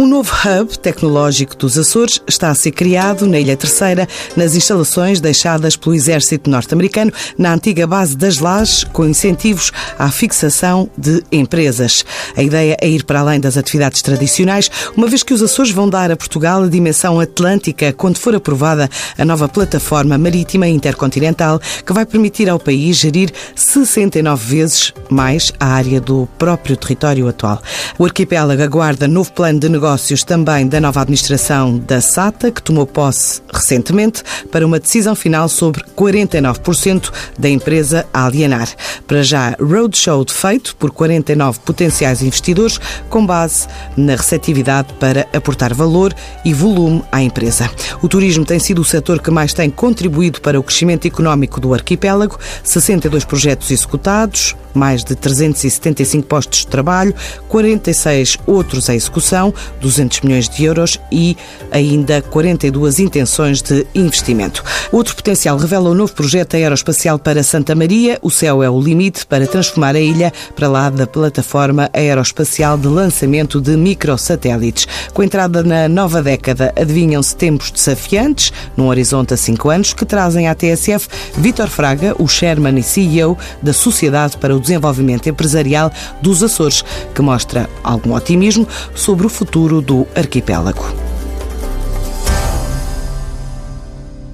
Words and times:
Um 0.00 0.06
novo 0.06 0.32
hub 0.32 0.78
tecnológico 0.78 1.54
dos 1.54 1.76
Açores 1.76 2.22
está 2.26 2.48
a 2.48 2.54
ser 2.54 2.70
criado 2.70 3.26
na 3.26 3.38
Ilha 3.38 3.54
Terceira, 3.54 4.08
nas 4.34 4.54
instalações 4.54 5.20
deixadas 5.20 5.76
pelo 5.76 5.94
Exército 5.94 6.48
norte-americano 6.48 7.12
na 7.36 7.52
antiga 7.52 7.86
base 7.86 8.16
das 8.16 8.38
Lajes, 8.38 8.82
com 8.82 9.06
incentivos 9.06 9.70
à 9.98 10.10
fixação 10.10 10.88
de 10.96 11.22
empresas. 11.30 12.02
A 12.34 12.42
ideia 12.42 12.78
é 12.80 12.88
ir 12.88 13.04
para 13.04 13.20
além 13.20 13.38
das 13.38 13.58
atividades 13.58 14.00
tradicionais, 14.00 14.70
uma 14.96 15.06
vez 15.06 15.22
que 15.22 15.34
os 15.34 15.42
Açores 15.42 15.70
vão 15.70 15.86
dar 15.86 16.10
a 16.10 16.16
Portugal 16.16 16.62
a 16.62 16.68
dimensão 16.68 17.20
atlântica 17.20 17.92
quando 17.92 18.16
for 18.16 18.34
aprovada 18.34 18.88
a 19.18 19.24
nova 19.26 19.50
plataforma 19.50 20.16
marítima 20.16 20.66
intercontinental 20.66 21.60
que 21.84 21.92
vai 21.92 22.06
permitir 22.06 22.48
ao 22.48 22.58
país 22.58 22.96
gerir 22.96 23.30
69 23.54 24.56
vezes 24.56 24.94
mais 25.10 25.52
a 25.60 25.66
área 25.66 26.00
do 26.00 26.26
próprio 26.38 26.74
território 26.74 27.28
atual. 27.28 27.62
O 27.98 28.06
arquipélago 28.06 28.62
aguarda 28.62 29.06
novo 29.06 29.30
plano 29.32 29.60
de 29.60 29.68
negócio 29.68 29.89
negócios 29.90 30.22
também 30.22 30.68
da 30.68 30.80
nova 30.80 31.00
administração 31.00 31.76
da 31.76 32.00
SATA, 32.00 32.52
que 32.52 32.62
tomou 32.62 32.86
posse 32.86 33.42
recentemente, 33.52 34.22
para 34.48 34.64
uma 34.64 34.78
decisão 34.78 35.16
final 35.16 35.48
sobre 35.48 35.82
49% 35.96 37.10
da 37.36 37.48
empresa 37.48 38.06
a 38.12 38.26
alienar. 38.26 38.68
Para 39.04 39.24
já, 39.24 39.56
roadshow 39.58 40.24
feito 40.28 40.76
por 40.76 40.92
49 40.92 41.58
potenciais 41.60 42.22
investidores, 42.22 42.78
com 43.08 43.26
base 43.26 43.66
na 43.96 44.14
receptividade 44.14 44.92
para 44.94 45.26
aportar 45.32 45.74
valor 45.74 46.14
e 46.44 46.54
volume 46.54 47.02
à 47.10 47.20
empresa. 47.20 47.68
O 48.00 48.08
turismo 48.08 48.44
tem 48.44 48.60
sido 48.60 48.80
o 48.80 48.84
setor 48.84 49.20
que 49.20 49.30
mais 49.32 49.52
tem 49.52 49.70
contribuído 49.70 50.40
para 50.40 50.60
o 50.60 50.62
crescimento 50.62 51.08
económico 51.08 51.60
do 51.60 51.74
arquipélago, 51.74 52.38
62 52.62 53.24
projetos 53.24 53.72
executados, 53.72 54.54
mais 54.72 55.02
de 55.02 55.14
375 55.14 56.26
postos 56.26 56.60
de 56.60 56.68
trabalho, 56.68 57.14
46 57.48 58.38
outros 58.46 58.88
em 58.88 58.94
execução, 58.94 59.52
200 59.80 60.20
milhões 60.20 60.48
de 60.48 60.64
euros 60.64 60.98
e 61.10 61.36
ainda 61.70 62.22
42 62.22 62.98
intenções 62.98 63.62
de 63.62 63.86
investimento. 63.94 64.62
Outro 64.92 65.14
potencial 65.14 65.56
revela 65.56 65.90
o 65.90 65.94
novo 65.94 66.12
projeto 66.12 66.54
aeroespacial 66.54 67.18
para 67.18 67.42
Santa 67.42 67.74
Maria. 67.74 68.18
O 68.22 68.30
céu 68.30 68.62
é 68.62 68.70
o 68.70 68.80
limite 68.80 69.26
para 69.26 69.46
transformar 69.46 69.94
a 69.94 70.00
ilha 70.00 70.32
para 70.54 70.68
lá 70.68 70.90
da 70.90 71.06
plataforma 71.06 71.88
aeroespacial 71.92 72.76
de 72.76 72.88
lançamento 72.88 73.60
de 73.60 73.76
microsatélites. 73.76 74.86
Com 75.12 75.22
a 75.22 75.24
entrada 75.24 75.62
na 75.62 75.88
nova 75.88 76.22
década, 76.22 76.72
adivinham-se 76.76 77.36
tempos 77.36 77.70
desafiantes, 77.70 78.52
num 78.76 78.88
horizonte 78.88 79.34
a 79.34 79.36
cinco 79.36 79.70
anos, 79.70 79.92
que 79.92 80.04
trazem 80.04 80.48
à 80.48 80.54
TSF 80.54 81.08
Vítor 81.36 81.68
Fraga, 81.68 82.14
o 82.18 82.26
chairman 82.26 82.78
e 82.78 82.82
CEO 82.82 83.38
da 83.62 83.72
Sociedade 83.72 84.36
para 84.36 84.54
o 84.54 84.60
desenvolvimento 84.60 85.28
empresarial 85.28 85.92
dos 86.20 86.42
Açores, 86.42 86.84
que 87.14 87.22
mostra 87.22 87.68
algum 87.82 88.14
otimismo 88.14 88.66
sobre 88.94 89.26
o 89.26 89.30
futuro 89.30 89.69
do 89.78 90.08
arquipélago. 90.16 90.84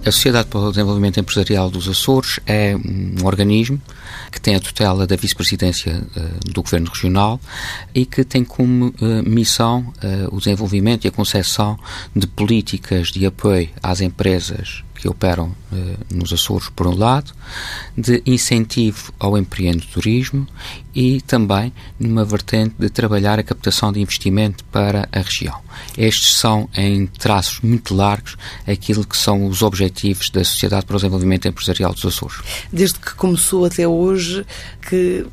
A 0.06 0.10
Sociedade 0.10 0.48
para 0.48 0.60
o 0.60 0.70
Desenvolvimento 0.70 1.20
Empresarial 1.20 1.68
dos 1.68 1.88
Açores 1.88 2.40
é 2.46 2.74
um 2.76 3.26
organismo 3.26 3.82
que 4.32 4.40
tem 4.40 4.54
a 4.54 4.60
tutela 4.60 5.06
da 5.06 5.16
vice-presidência 5.16 6.00
uh, 6.16 6.50
do 6.50 6.62
Governo 6.62 6.88
Regional 6.88 7.38
e 7.92 8.06
que 8.06 8.24
tem 8.24 8.44
como 8.44 8.94
uh, 9.00 9.28
missão 9.28 9.92
uh, 10.02 10.34
o 10.34 10.38
desenvolvimento 10.38 11.04
e 11.04 11.08
a 11.08 11.10
concessão 11.10 11.78
de 12.14 12.26
políticas 12.26 13.08
de 13.08 13.26
apoio 13.26 13.68
às 13.82 14.00
empresas 14.00 14.85
que 15.06 15.08
operam 15.08 15.54
eh, 15.72 15.96
nos 16.12 16.32
Açores, 16.32 16.68
por 16.68 16.86
um 16.88 16.96
lado, 16.96 17.32
de 17.96 18.20
incentivo 18.26 19.12
ao 19.20 19.38
empreendedorismo 19.38 20.46
e 20.92 21.20
também 21.20 21.72
numa 21.98 22.24
vertente 22.24 22.74
de 22.78 22.88
trabalhar 22.88 23.38
a 23.38 23.42
captação 23.42 23.92
de 23.92 24.00
investimento 24.00 24.64
para 24.64 25.08
a 25.12 25.20
região. 25.20 25.60
Estes 25.96 26.34
são, 26.36 26.68
em 26.76 27.06
traços 27.06 27.60
muito 27.60 27.94
largos, 27.94 28.36
aquilo 28.66 29.06
que 29.06 29.16
são 29.16 29.46
os 29.46 29.62
objetivos 29.62 30.30
da 30.30 30.42
Sociedade 30.42 30.86
para 30.86 30.96
o 30.96 30.98
Desenvolvimento 30.98 31.46
Empresarial 31.46 31.92
dos 31.92 32.04
Açores. 32.04 32.38
Desde 32.72 32.98
que 32.98 33.14
começou 33.14 33.64
até 33.64 33.86
hoje, 33.86 34.44
que 34.88 35.26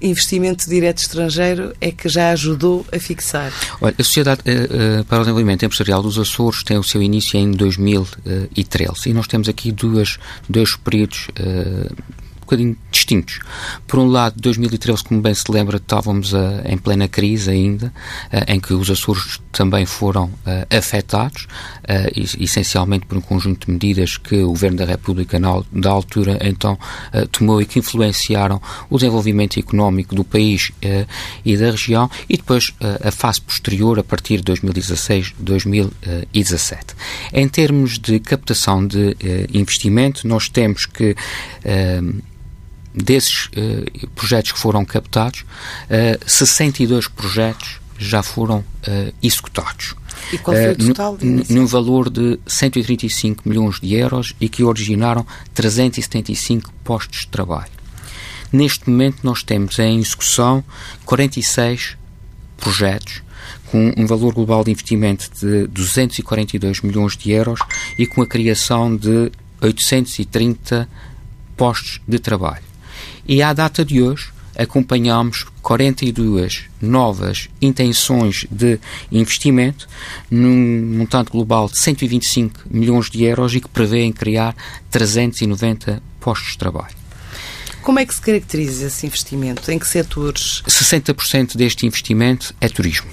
investimento 0.00 0.68
direto 0.68 0.98
estrangeiro 0.98 1.74
é 1.80 1.90
que 1.90 2.08
já 2.08 2.30
ajudou 2.30 2.86
a 2.92 2.98
fixar? 2.98 3.52
Olha, 3.80 3.94
a 3.98 4.04
Sociedade 4.04 4.42
uh, 4.42 5.04
para 5.04 5.18
o 5.18 5.20
Desenvolvimento 5.20 5.64
Empresarial 5.64 6.02
dos 6.02 6.18
Açores 6.18 6.62
tem 6.62 6.78
o 6.78 6.84
seu 6.84 7.02
início 7.02 7.38
em 7.38 7.50
2013 7.50 9.10
e 9.10 9.12
nós 9.12 9.26
temos 9.26 9.48
aqui 9.48 9.72
duas, 9.72 10.18
dois 10.48 10.76
períodos 10.76 11.28
uh, 11.40 11.94
bocadinho 12.48 12.76
distintos. 12.90 13.40
Por 13.86 13.98
um 13.98 14.06
lado, 14.06 14.40
2013, 14.40 15.04
como 15.04 15.20
bem 15.20 15.34
se 15.34 15.44
lembra, 15.50 15.76
estávamos 15.76 16.32
uh, 16.32 16.62
em 16.64 16.78
plena 16.78 17.06
crise 17.06 17.50
ainda, 17.50 17.92
uh, 18.32 18.50
em 18.50 18.58
que 18.58 18.72
os 18.72 18.90
Açores 18.90 19.38
também 19.52 19.84
foram 19.84 20.24
uh, 20.24 20.76
afetados, 20.76 21.46
essencialmente 22.38 23.06
por 23.06 23.16
um 23.16 23.20
conjunto 23.20 23.66
de 23.66 23.72
medidas 23.72 24.16
que 24.16 24.36
o 24.36 24.48
Governo 24.48 24.78
da 24.78 24.84
República, 24.84 25.38
na, 25.38 25.62
da 25.72 25.90
altura, 25.90 26.38
então, 26.42 26.78
tomou 27.32 27.62
e 27.62 27.66
que 27.66 27.78
influenciaram 27.78 28.60
o 28.90 28.96
desenvolvimento 28.98 29.58
económico 29.58 30.14
do 30.14 30.22
país 30.22 30.70
e 31.44 31.56
da 31.56 31.70
região, 31.70 32.10
e 32.28 32.36
depois 32.36 32.74
a 33.02 33.10
fase 33.10 33.40
posterior, 33.40 33.98
a 33.98 34.04
partir 34.04 34.36
de 34.38 34.42
2016, 34.44 35.34
2017. 35.38 36.94
Em 37.32 37.48
termos 37.48 37.98
de 37.98 38.20
captação 38.20 38.86
de 38.86 39.16
investimento, 39.52 40.28
nós 40.28 40.50
temos 40.50 40.84
que 40.84 41.16
desses 42.94 43.46
uh, 43.46 44.08
projetos 44.14 44.52
que 44.52 44.58
foram 44.58 44.84
captados, 44.84 45.40
uh, 45.40 45.46
eh, 45.90 46.18
62 46.26 47.08
projetos 47.08 47.80
já 47.98 48.22
foram 48.22 48.58
uh, 48.58 49.14
executados. 49.22 49.94
E 50.32 50.38
qual 50.38 50.56
foi 50.56 50.72
o 50.72 50.76
total? 50.76 51.14
Uh, 51.14 51.52
num 51.52 51.66
valor 51.66 52.10
de 52.10 52.38
135 52.46 53.48
milhões 53.48 53.80
de 53.80 53.94
euros 53.94 54.34
e 54.40 54.48
que 54.48 54.62
originaram 54.62 55.26
375 55.54 56.72
postos 56.84 57.20
de 57.20 57.28
trabalho. 57.28 57.70
Neste 58.52 58.88
momento, 58.88 59.18
nós 59.22 59.42
temos 59.42 59.78
em 59.78 59.98
execução 59.98 60.64
46 61.04 61.96
projetos 62.56 63.22
com 63.70 63.92
um 63.96 64.06
valor 64.06 64.32
global 64.32 64.64
de 64.64 64.70
investimento 64.70 65.28
de 65.38 65.66
242 65.68 66.80
milhões 66.80 67.16
de 67.16 67.30
euros 67.30 67.60
e 67.98 68.06
com 68.06 68.22
a 68.22 68.26
criação 68.26 68.96
de 68.96 69.30
830 69.60 70.88
postos 71.56 72.00
de 72.06 72.18
trabalho. 72.18 72.67
E 73.28 73.42
à 73.42 73.52
data 73.52 73.84
de 73.84 74.00
hoje, 74.00 74.30
acompanhamos 74.56 75.44
42 75.60 76.64
novas 76.80 77.50
intenções 77.60 78.46
de 78.50 78.80
investimento 79.12 79.86
num 80.30 80.96
montante 80.96 81.30
global 81.30 81.68
de 81.68 81.76
125 81.76 82.62
milhões 82.70 83.10
de 83.10 83.22
euros 83.24 83.54
e 83.54 83.60
que 83.60 83.68
prevêem 83.68 84.10
criar 84.12 84.56
390 84.90 86.02
postos 86.18 86.52
de 86.52 86.58
trabalho. 86.58 86.96
Como 87.82 87.98
é 87.98 88.06
que 88.06 88.14
se 88.14 88.20
caracteriza 88.20 88.86
esse 88.86 89.06
investimento? 89.06 89.70
Em 89.70 89.78
que 89.78 89.86
setores? 89.86 90.62
60% 90.66 91.54
deste 91.54 91.86
investimento 91.86 92.54
é 92.62 92.68
turismo. 92.68 93.10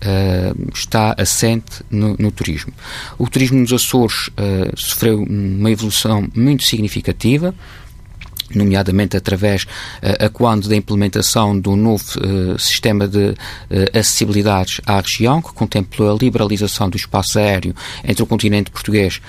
Uh, 0.00 0.70
está 0.72 1.14
assente 1.18 1.84
no, 1.90 2.16
no, 2.18 2.30
turismo. 2.30 2.72
O 3.18 3.28
turismo 3.28 3.58
nos 3.58 3.72
Açores 3.72 4.28
uh, 4.28 4.74
sofreu 4.74 5.22
uma 5.22 5.70
evolução 5.70 6.26
muito 6.34 6.64
significativa 6.64 7.54
nomeadamente 8.54 9.16
através 9.16 9.64
uh, 9.64 10.26
a 10.26 10.28
quando 10.28 10.68
da 10.68 10.76
implementação 10.76 11.58
do 11.58 11.76
novo 11.76 12.04
uh, 12.18 12.58
sistema 12.58 13.06
de 13.06 13.30
uh, 13.30 13.36
acessibilidades 13.98 14.80
à 14.86 15.00
região, 15.00 15.40
que 15.40 15.52
contemplou 15.52 16.14
a 16.14 16.18
liberalização 16.18 16.88
do 16.88 16.96
espaço 16.96 17.38
aéreo 17.38 17.74
entre 18.04 18.22
o 18.22 18.26
continente 18.26 18.70
português 18.70 19.20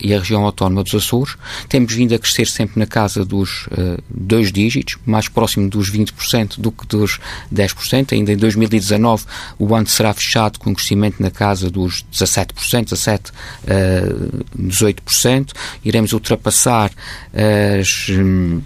e 0.00 0.14
a 0.14 0.18
região 0.18 0.44
autónoma 0.44 0.82
dos 0.82 0.94
Açores. 0.94 1.36
Temos 1.68 1.92
vindo 1.92 2.14
a 2.14 2.18
crescer 2.18 2.46
sempre 2.46 2.78
na 2.78 2.86
casa 2.86 3.24
dos 3.24 3.68
dois 4.08 4.52
dígitos, 4.52 4.96
mais 5.04 5.28
próximo 5.28 5.68
dos 5.68 5.90
20% 5.90 6.60
do 6.60 6.72
que 6.72 6.86
dos 6.86 7.18
10%. 7.52 8.12
Ainda 8.12 8.32
em 8.32 8.36
2019 8.36 9.24
o 9.58 9.74
ano 9.74 9.86
será 9.86 10.12
fechado 10.12 10.58
com 10.58 10.70
um 10.70 10.74
crescimento 10.74 11.22
na 11.22 11.30
casa 11.30 11.70
dos 11.70 12.04
17%, 12.12 12.52
17%, 12.54 13.32
18%. 14.58 15.52
Iremos 15.84 16.12
ultrapassar 16.12 16.90
as. 17.34 18.08
Um, 18.10 18.62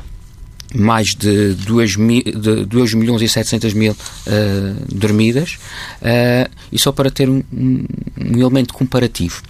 mais 0.75 1.15
de 1.15 1.55
2, 1.55 1.97
mil, 1.97 2.23
de 2.23 2.65
2 2.65 2.95
milhões 2.95 3.23
e 3.23 3.29
700 3.29 3.73
mil 3.73 3.93
uh, 3.93 4.95
dormidas, 4.95 5.59
uh, 6.03 6.51
e 6.71 6.79
só 6.79 6.93
para 6.93 7.11
ter 7.11 7.29
um, 7.29 7.43
um, 7.53 7.85
elemento 8.17 8.75
comparativo. 8.75 9.43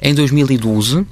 Em 0.00 0.14
2012, 0.14 1.06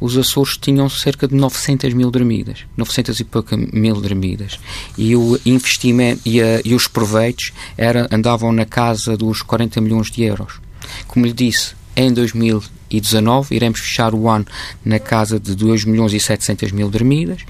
os 0.00 0.16
Açores 0.16 0.56
tinham 0.56 0.88
cerca 0.88 1.26
de 1.26 1.34
900 1.34 1.92
mil 1.92 2.10
dormidas, 2.10 2.60
900 2.76 3.20
e 3.20 3.24
pouca 3.24 3.56
mil 3.56 4.00
dormidas, 4.00 4.58
e 4.96 5.14
o 5.14 5.38
investimento 5.44 6.20
e, 6.24 6.40
a, 6.40 6.60
e 6.64 6.74
os 6.74 6.86
proveitos 6.86 7.52
era, 7.76 8.08
andavam 8.10 8.52
na 8.52 8.64
casa 8.64 9.16
dos 9.16 9.42
40 9.42 9.80
milhões 9.80 10.10
de 10.10 10.22
euros. 10.22 10.60
Como 11.06 11.26
lhe 11.26 11.32
disse, 11.32 11.77
em 11.98 12.12
2019 12.12 13.56
iremos 13.56 13.80
fechar 13.80 14.14
o 14.14 14.28
ano 14.28 14.46
na 14.84 15.00
casa 15.00 15.40
de 15.40 15.56
2 15.56 15.84
milhões 15.84 16.14
e 16.14 16.20
700 16.20 16.70
mil 16.70 16.88
dermidas 16.88 17.40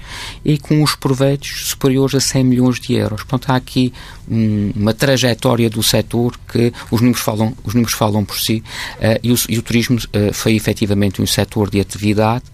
e 0.43 0.57
com 0.57 0.81
os 0.81 0.95
proveitos 0.95 1.67
superiores 1.67 2.15
a 2.15 2.19
100 2.19 2.43
milhões 2.43 2.79
de 2.79 2.93
euros. 2.95 3.21
Portanto, 3.21 3.51
há 3.51 3.55
aqui 3.55 3.93
um, 4.27 4.71
uma 4.75 4.91
trajetória 4.91 5.69
do 5.69 5.83
setor 5.83 6.33
que 6.51 6.73
os 6.89 6.99
números 6.99 7.21
falam, 7.21 7.55
os 7.63 7.75
números 7.75 7.93
falam 7.93 8.25
por 8.25 8.39
si 8.39 8.63
uh, 8.95 9.19
e, 9.21 9.31
o, 9.31 9.35
e, 9.47 9.59
o, 9.59 9.61
turismo 9.61 9.97
uh, 9.97 10.33
foi 10.33 10.55
efetivamente 10.55 11.21
um 11.21 11.27
setor 11.27 11.69
de 11.69 11.79
atividade 11.79 12.45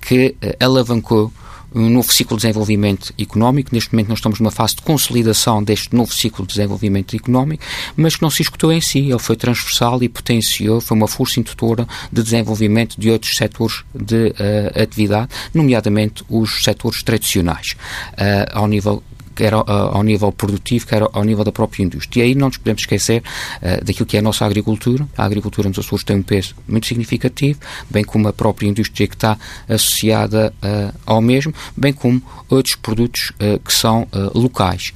que 0.00 0.36
uh, 0.40 0.64
alavancou 0.64 1.32
um 1.74 1.88
novo 1.88 2.12
ciclo 2.12 2.36
de 2.36 2.42
desenvolvimento 2.42 3.12
económico. 3.18 3.70
Neste 3.72 3.92
momento 3.92 4.08
nós 4.08 4.18
estamos 4.18 4.40
numa 4.40 4.50
fase 4.50 4.76
de 4.76 4.82
consolidação 4.82 5.62
deste 5.62 5.94
novo 5.94 6.12
ciclo 6.12 6.46
de 6.46 6.54
desenvolvimento 6.54 7.14
económico, 7.14 7.62
mas 7.96 8.16
que 8.16 8.22
não 8.22 8.30
se 8.30 8.42
escutou 8.42 8.72
em 8.72 8.80
si. 8.80 8.98
Ele 8.98 9.18
foi 9.18 9.36
transversal 9.36 10.02
e 10.02 10.08
potenciou, 10.08 10.80
foi 10.80 10.96
uma 10.96 11.08
força 11.08 11.40
indutora 11.40 11.86
de 12.12 12.22
desenvolvimento 12.22 13.00
de 13.00 13.10
outros 13.10 13.36
setores 13.36 13.82
de 13.94 14.28
uh, 14.28 14.82
atividade, 14.82 15.28
nomeadamente 15.54 16.24
os 16.28 16.64
setores 16.64 17.02
tradicionais, 17.02 17.76
uh, 18.12 18.50
ao 18.52 18.66
nível 18.66 19.02
quer 19.40 19.54
ao, 19.54 19.64
ao, 19.66 20.02
nível 20.02 20.30
produtivo, 20.30 20.86
quer 20.86 21.02
ao 21.02 21.24
nível 21.24 21.42
da 21.42 21.50
própria 21.50 21.82
indústria. 21.82 22.22
E 22.22 22.26
aí 22.26 22.34
não 22.34 22.48
nos 22.48 22.58
podemos 22.58 22.82
esquecer 22.82 23.22
uh, 23.22 23.82
daquilo 23.82 24.04
que 24.04 24.16
é 24.18 24.20
a 24.20 24.22
nossa 24.22 24.44
agricultura. 24.44 25.08
A 25.16 25.24
agricultura 25.24 25.66
nos 25.66 25.78
Açores 25.78 26.04
tem 26.04 26.16
um 26.16 26.22
peso 26.22 26.54
muito 26.68 26.86
significativo, 26.86 27.58
bem 27.88 28.04
como 28.04 28.28
a 28.28 28.34
própria 28.34 28.68
indústria 28.68 29.08
que 29.08 29.14
está 29.14 29.38
associada 29.66 30.52
uh, 30.62 30.94
ao 31.06 31.22
mesmo, 31.22 31.54
bem 31.74 31.92
como 31.92 32.22
outros 32.50 32.74
produtos 32.74 33.32
uh, 33.40 33.58
que 33.60 33.72
são 33.72 34.06
locais. 34.34 34.92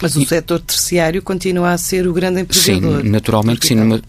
Mas 0.00 0.16
o 0.16 0.26
setor 0.26 0.58
terciário 0.60 1.22
continua 1.22 1.70
a 1.70 1.78
ser 1.78 2.08
o 2.08 2.12
grande 2.12 2.40
empregador. 2.40 3.02
Sim, 3.02 3.08
naturalmente, 3.08 3.66
sim. 3.66 3.74
Numa, 3.76 4.02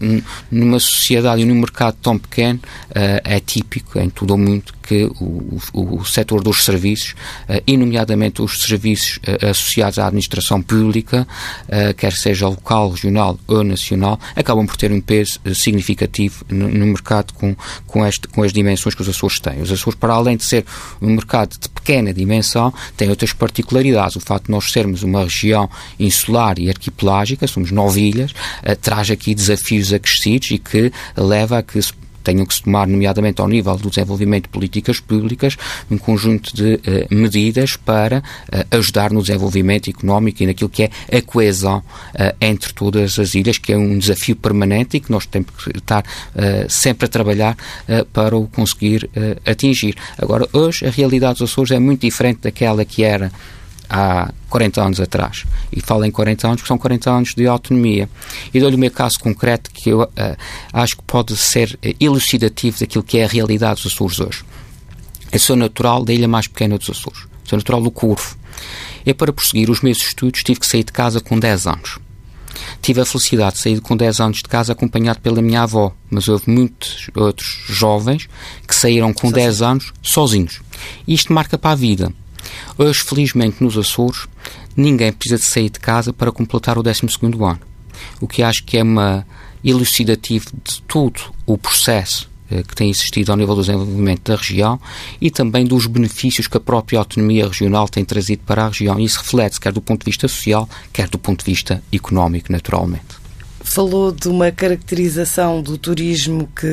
numa 0.50 0.80
sociedade 0.80 1.42
e 1.42 1.44
num 1.44 1.54
mercado 1.54 1.96
tão 2.02 2.18
pequeno, 2.18 2.58
uh, 2.90 3.20
é 3.22 3.38
típico 3.38 3.98
em 4.00 4.10
todo 4.10 4.34
o 4.34 4.38
mundo 4.38 4.72
que 4.86 5.04
o, 5.20 5.58
o, 5.72 5.96
o 6.00 6.04
setor 6.04 6.42
dos 6.42 6.64
serviços, 6.64 7.12
uh, 7.48 7.62
e 7.66 7.76
nomeadamente 7.76 8.42
os 8.42 8.62
serviços 8.62 9.18
uh, 9.18 9.50
associados 9.50 9.98
à 9.98 10.06
administração 10.06 10.60
pública, 10.60 11.26
uh, 11.68 11.94
quer 11.94 12.12
seja 12.12 12.46
local, 12.46 12.90
regional 12.90 13.38
ou 13.46 13.64
nacional, 13.64 14.20
acabam 14.36 14.66
por 14.66 14.76
ter 14.76 14.92
um 14.92 15.00
peso 15.00 15.40
significativo 15.54 16.44
no, 16.48 16.68
no, 16.68 16.86
mercado 16.86 17.32
com, 17.32 17.56
com, 17.86 18.06
este, 18.06 18.28
com 18.28 18.42
as 18.42 18.52
dimensões 18.52 18.94
que 18.94 19.02
os 19.02 19.08
Açores 19.08 19.40
têm. 19.40 19.62
Os 19.62 19.72
Açores, 19.72 19.98
para 19.98 20.12
além 20.12 20.36
de 20.36 20.44
ser 20.44 20.64
um 21.00 21.10
mercado 21.10 21.58
de 21.58 21.68
pequena 21.68 22.12
dimensão, 22.12 22.72
tem 22.96 23.08
outras 23.08 23.32
particularidades. 23.32 24.16
O 24.16 24.20
facto 24.20 24.46
de 24.46 24.50
nós 24.50 24.70
sermos 24.70 25.02
uma 25.02 25.24
região 25.24 25.68
insular 25.98 26.58
e 26.58 26.68
arquipelágica, 26.68 27.46
somos 27.46 27.70
nove 27.70 28.02
ilhas, 28.02 28.32
traz 28.80 29.10
aqui 29.10 29.34
desafios 29.34 29.92
acrescidos 29.92 30.50
e 30.50 30.58
que 30.58 30.92
leva 31.16 31.58
a 31.58 31.62
que 31.62 31.78
tenham 32.24 32.46
que 32.46 32.54
se 32.54 32.62
tomar, 32.62 32.88
nomeadamente 32.88 33.40
ao 33.40 33.46
nível 33.46 33.76
do 33.76 33.90
desenvolvimento 33.90 34.44
de 34.44 34.48
políticas 34.48 34.98
públicas, 34.98 35.56
um 35.90 35.98
conjunto 35.98 36.54
de 36.56 36.74
uh, 36.74 37.14
medidas 37.14 37.76
para 37.76 38.18
uh, 38.18 38.76
ajudar 38.76 39.12
no 39.12 39.20
desenvolvimento 39.20 39.90
económico 39.90 40.42
e 40.42 40.46
naquilo 40.46 40.70
que 40.70 40.84
é 40.84 40.90
a 41.16 41.22
coesão 41.22 41.78
uh, 41.78 42.36
entre 42.40 42.72
todas 42.72 43.18
as 43.18 43.34
ilhas, 43.34 43.58
que 43.58 43.72
é 43.72 43.76
um 43.76 43.98
desafio 43.98 44.34
permanente 44.34 44.96
e 44.96 45.00
que 45.00 45.10
nós 45.10 45.26
temos 45.26 45.50
que 45.62 45.78
estar 45.78 46.04
sempre 46.68 47.06
a 47.06 47.08
trabalhar 47.08 47.56
para 48.12 48.36
o 48.36 48.46
conseguir 48.46 49.10
atingir. 49.44 49.94
Agora, 50.18 50.48
hoje, 50.52 50.86
a 50.86 50.90
realidade 50.90 51.38
dos 51.38 51.50
Açores 51.50 51.70
é 51.70 51.78
muito 51.78 52.00
diferente 52.00 52.40
daquela 52.42 52.84
que 52.84 53.02
era 53.02 53.30
há 53.94 54.32
40 54.50 54.82
anos 54.82 55.00
atrás. 55.00 55.44
E 55.72 55.80
falo 55.80 56.04
em 56.04 56.10
40 56.10 56.48
anos 56.48 56.60
porque 56.60 56.68
são 56.68 56.76
40 56.76 57.10
anos 57.10 57.34
de 57.34 57.46
autonomia. 57.46 58.10
E 58.52 58.58
dou-lhe 58.58 58.74
o 58.74 58.78
meu 58.78 58.90
caso 58.90 59.20
concreto 59.20 59.70
que 59.70 59.90
eu 59.90 60.02
uh, 60.02 60.08
acho 60.72 60.96
que 60.96 61.02
pode 61.04 61.36
ser 61.36 61.78
uh, 61.78 61.94
elucidativo 62.00 62.80
daquilo 62.80 63.04
que 63.04 63.18
é 63.18 63.24
a 63.24 63.28
realidade 63.28 63.82
dos 63.82 63.92
Açores 63.92 64.18
hoje. 64.18 64.44
Eu 65.30 65.38
sou 65.38 65.54
natural 65.54 66.04
da 66.04 66.12
ilha 66.12 66.26
mais 66.26 66.48
pequena 66.48 66.76
dos 66.76 66.90
Açores. 66.90 67.20
Sou 67.44 67.56
natural 67.56 67.80
do 67.80 67.90
Curvo. 67.90 68.36
E 69.06 69.14
para 69.14 69.32
prosseguir 69.32 69.70
os 69.70 69.80
meus 69.80 69.98
estudos 69.98 70.42
tive 70.42 70.58
que 70.58 70.66
sair 70.66 70.82
de 70.82 70.92
casa 70.92 71.20
com 71.20 71.38
10 71.38 71.66
anos. 71.68 71.98
Tive 72.82 73.00
a 73.00 73.04
felicidade 73.04 73.56
de 73.56 73.62
sair 73.62 73.80
com 73.80 73.96
10 73.96 74.20
anos 74.20 74.36
de 74.38 74.44
casa 74.44 74.72
acompanhado 74.72 75.20
pela 75.20 75.40
minha 75.40 75.62
avó, 75.62 75.92
mas 76.10 76.28
houve 76.28 76.50
muitos 76.50 77.10
outros 77.14 77.62
jovens 77.68 78.28
que 78.66 78.74
saíram 78.74 79.12
com 79.12 79.28
Sozinho. 79.28 79.34
10 79.34 79.62
anos 79.62 79.92
sozinhos. 80.02 80.60
Isto 81.06 81.32
marca 81.32 81.56
para 81.56 81.72
a 81.72 81.76
vida 81.76 82.12
Hoje, 82.78 83.00
felizmente, 83.00 83.62
nos 83.62 83.76
Açores, 83.76 84.26
ninguém 84.76 85.12
precisa 85.12 85.36
de 85.36 85.44
sair 85.44 85.70
de 85.70 85.80
casa 85.80 86.12
para 86.12 86.32
completar 86.32 86.78
o 86.78 86.82
12 86.82 87.02
ano. 87.40 87.60
O 88.20 88.26
que 88.26 88.42
acho 88.42 88.64
que 88.64 88.76
é 88.76 88.82
uma 88.82 89.26
elucidativo 89.64 90.46
de 90.64 90.82
todo 90.82 91.20
o 91.46 91.56
processo 91.56 92.28
eh, 92.50 92.62
que 92.62 92.74
tem 92.74 92.90
existido 92.90 93.32
ao 93.32 93.38
nível 93.38 93.54
do 93.54 93.62
desenvolvimento 93.62 94.30
da 94.30 94.36
região 94.36 94.78
e 95.20 95.30
também 95.30 95.64
dos 95.64 95.86
benefícios 95.86 96.46
que 96.46 96.56
a 96.56 96.60
própria 96.60 96.98
autonomia 96.98 97.46
regional 97.46 97.88
tem 97.88 98.04
trazido 98.04 98.42
para 98.44 98.64
a 98.64 98.68
região. 98.68 99.00
Isso 99.00 99.18
reflete-se 99.18 99.60
quer 99.60 99.72
do 99.72 99.80
ponto 99.80 100.00
de 100.00 100.10
vista 100.10 100.28
social, 100.28 100.68
quer 100.92 101.08
do 101.08 101.18
ponto 101.18 101.44
de 101.44 101.50
vista 101.50 101.82
económico, 101.90 102.52
naturalmente. 102.52 103.23
Falou 103.66 104.12
de 104.12 104.28
uma 104.28 104.52
caracterização 104.52 105.62
do 105.62 105.76
turismo 105.78 106.48
que 106.54 106.66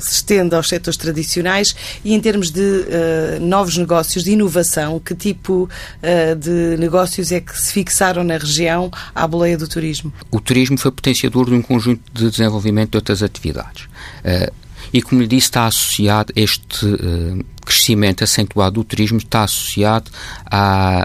se 0.00 0.14
estende 0.14 0.54
aos 0.54 0.68
setores 0.68 0.98
tradicionais 0.98 1.74
e, 2.04 2.12
em 2.12 2.20
termos 2.20 2.50
de 2.50 2.60
uh, 2.60 3.40
novos 3.40 3.78
negócios, 3.78 4.24
de 4.24 4.32
inovação, 4.32 4.98
que 4.98 5.14
tipo 5.14 5.62
uh, 5.62 6.36
de 6.36 6.76
negócios 6.76 7.32
é 7.32 7.40
que 7.40 7.58
se 7.58 7.72
fixaram 7.72 8.24
na 8.24 8.36
região 8.36 8.90
à 9.14 9.26
boleia 9.26 9.56
do 9.56 9.68
turismo? 9.68 10.12
O 10.30 10.40
turismo 10.40 10.76
foi 10.76 10.90
potenciador 10.90 11.46
de 11.46 11.54
um 11.54 11.62
conjunto 11.62 12.02
de 12.12 12.28
desenvolvimento 12.28 12.90
de 12.90 12.98
outras 12.98 13.22
atividades. 13.22 13.84
Uh, 14.24 14.63
e, 14.94 15.02
como 15.02 15.20
lhe 15.20 15.26
disse, 15.26 15.48
está 15.48 15.66
associado 15.66 16.32
este 16.36 16.86
uh, 16.86 17.44
crescimento 17.66 18.22
acentuado 18.22 18.74
do 18.74 18.84
turismo, 18.84 19.18
está 19.18 19.42
associado 19.42 20.08
a, 20.46 21.02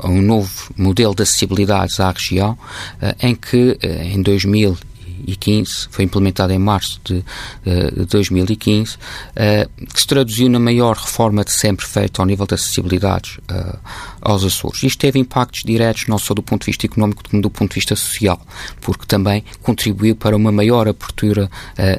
a, 0.00 0.08
um 0.08 0.22
novo 0.22 0.72
modelo 0.76 1.12
de 1.12 1.24
acessibilidades 1.24 1.98
à 1.98 2.08
região, 2.12 2.52
uh, 2.52 3.16
em 3.20 3.34
que 3.34 3.76
uh, 3.82 4.02
em 4.02 4.22
2000 4.22 4.78
2015, 5.22 5.88
foi 5.90 6.04
implementado 6.04 6.52
em 6.52 6.58
março 6.58 7.00
de, 7.04 7.24
eh, 7.64 7.90
de 7.90 8.04
2015, 8.06 8.96
eh, 9.36 9.68
que 9.92 10.00
se 10.00 10.06
traduziu 10.06 10.48
na 10.48 10.58
maior 10.58 10.96
reforma 10.96 11.44
de 11.44 11.52
sempre 11.52 11.86
feita 11.86 12.20
ao 12.20 12.26
nível 12.26 12.46
de 12.46 12.54
acessibilidades 12.54 13.38
eh, 13.48 13.76
aos 14.22 14.44
Açores. 14.44 14.82
Isto 14.82 14.98
teve 15.00 15.18
impactos 15.18 15.62
diretos 15.62 16.06
não 16.06 16.18
só 16.18 16.34
do 16.34 16.42
ponto 16.42 16.62
de 16.62 16.66
vista 16.66 16.86
económico, 16.86 17.22
como 17.28 17.42
do 17.42 17.50
ponto 17.50 17.70
de 17.70 17.74
vista 17.76 17.96
social, 17.96 18.40
porque 18.80 19.06
também 19.06 19.44
contribuiu 19.62 20.16
para 20.16 20.36
uma 20.36 20.52
maior 20.52 20.88
abertura 20.88 21.50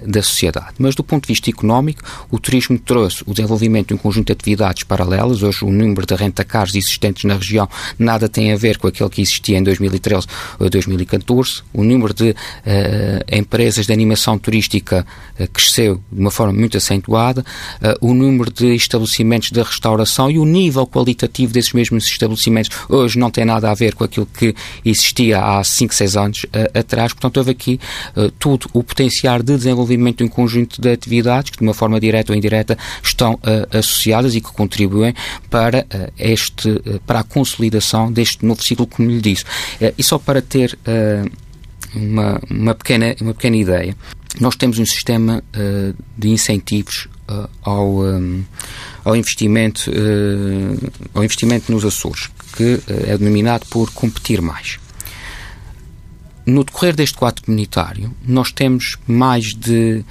da 0.06 0.22
sociedade. 0.22 0.74
Mas 0.78 0.96
do 0.96 1.04
ponto 1.04 1.24
de 1.24 1.28
vista 1.28 1.50
económico, 1.50 2.02
o 2.32 2.40
turismo 2.40 2.80
trouxe 2.80 3.24
o 3.26 3.34
desenvolvimento 3.34 3.90
de 3.90 3.94
um 3.94 3.98
conjunto 3.98 4.28
de 4.28 4.34
atividades 4.34 4.84
paralelas. 4.84 5.44
Hoje, 5.44 5.66
o 5.66 5.72
número 5.72 6.06
de 6.06 6.16
renta-cars 6.16 6.76
existentes 6.76 7.24
na 7.26 7.36
região 7.36 7.68
nada 7.98 8.30
tem 8.30 8.52
a 8.52 8.56
ver 8.56 8.78
com 8.78 8.88
aquele 8.88 9.10
que 9.10 9.22
existia 9.22 9.58
em 9.58 9.64
2013 9.64 10.28
ou 10.60 10.70
2014. 10.70 11.62
O 11.74 11.84
número 11.84 12.14
de 12.14 12.32
uh, 12.32 12.36
empresas 13.32 13.86
de 13.86 13.94
animação 13.94 14.38
turística 14.38 15.06
uh, 15.40 15.48
cresceu 15.52 16.02
de 16.12 16.20
uma 16.20 16.32
forma 16.32 16.54
muito 16.54 16.78
acentuada, 16.78 17.42
uh, 17.42 18.08
o 18.08 18.14
número 18.14 18.52
de 18.52 18.76
estabelecimentos 18.76 19.52
de 19.52 19.62
restauração 19.62 20.30
e 20.30 20.38
o 20.38 20.46
nível 20.46 20.86
qualitativo 20.88 21.54
desses 21.54 21.74
mesmos 21.74 22.06
estabelecimentos 22.14 22.70
hoje 22.90 23.18
não 23.18 23.30
tem 23.30 23.46
nada 23.46 23.70
a 23.70 23.74
ver 23.74 23.94
com 23.96 24.04
aquilo 24.04 24.26
que 24.26 24.56
existia 24.84 25.40
há 25.40 25.64
5, 25.64 25.94
6 25.94 26.18
anos 26.18 26.46
atrás. 26.74 27.14
Portanto, 27.14 27.38
houve 27.38 27.52
aqui 27.52 27.80
tudo 28.40 28.68
o 28.74 28.84
potencial 28.84 29.40
de 29.40 29.56
desenvolvimento 29.56 30.18
de 30.20 30.24
um 30.24 30.28
conjunto 30.28 30.82
de 30.82 30.92
atividades 30.92 31.52
que, 31.52 31.58
de 31.58 31.64
uma 31.64 31.74
forma 31.74 32.00
direta 32.00 32.32
ou 32.32 32.38
indireta, 32.38 32.78
estão 33.02 33.40
associadas 33.72 34.36
e 34.36 34.42
que 34.42 34.52
contribuem 34.52 35.14
para, 35.50 35.86
este, 36.18 36.82
para 37.06 37.20
a 37.20 37.24
consolidação 37.24 38.12
deste 38.12 38.46
novo 38.46 38.64
ciclo, 38.64 38.88
como 38.88 39.10
lhe 39.10 39.22
disse. 39.22 39.44
e 39.98 40.04
só 40.04 40.18
para 40.18 40.42
ter 40.42 40.78
uma, 41.96 42.40
uma, 42.50 42.76
pequena, 42.76 43.16
uma 43.22 43.34
pequena 43.34 43.58
ideia. 43.58 43.96
Nós 44.40 44.56
temos 44.56 44.80
um 44.80 44.86
sistema 44.86 45.44
uh, 45.56 45.96
de 46.18 46.30
incentivos 46.30 47.08
uh, 47.30 47.50
ao, 47.62 48.00
um, 48.00 48.40
eh, 48.40 48.44
ao, 49.04 49.16
investimento, 49.16 49.90
uh, 49.90 50.92
ao 51.14 51.24
investimento 51.24 51.72
nos 51.72 51.86
Açores, 51.86 52.30
que 52.56 52.80
é 53.08 53.18
denominado 53.18 53.66
por 53.68 53.92
competir 53.92 54.42
mais. 54.42 54.80
No 56.46 56.64
decorrer 56.64 56.96
deste 56.96 57.18
quadro 57.18 57.44
comunitário, 57.44 58.14
nós 58.26 58.52
temos 58.52 58.98
mais 59.08 59.54
de 59.54 60.04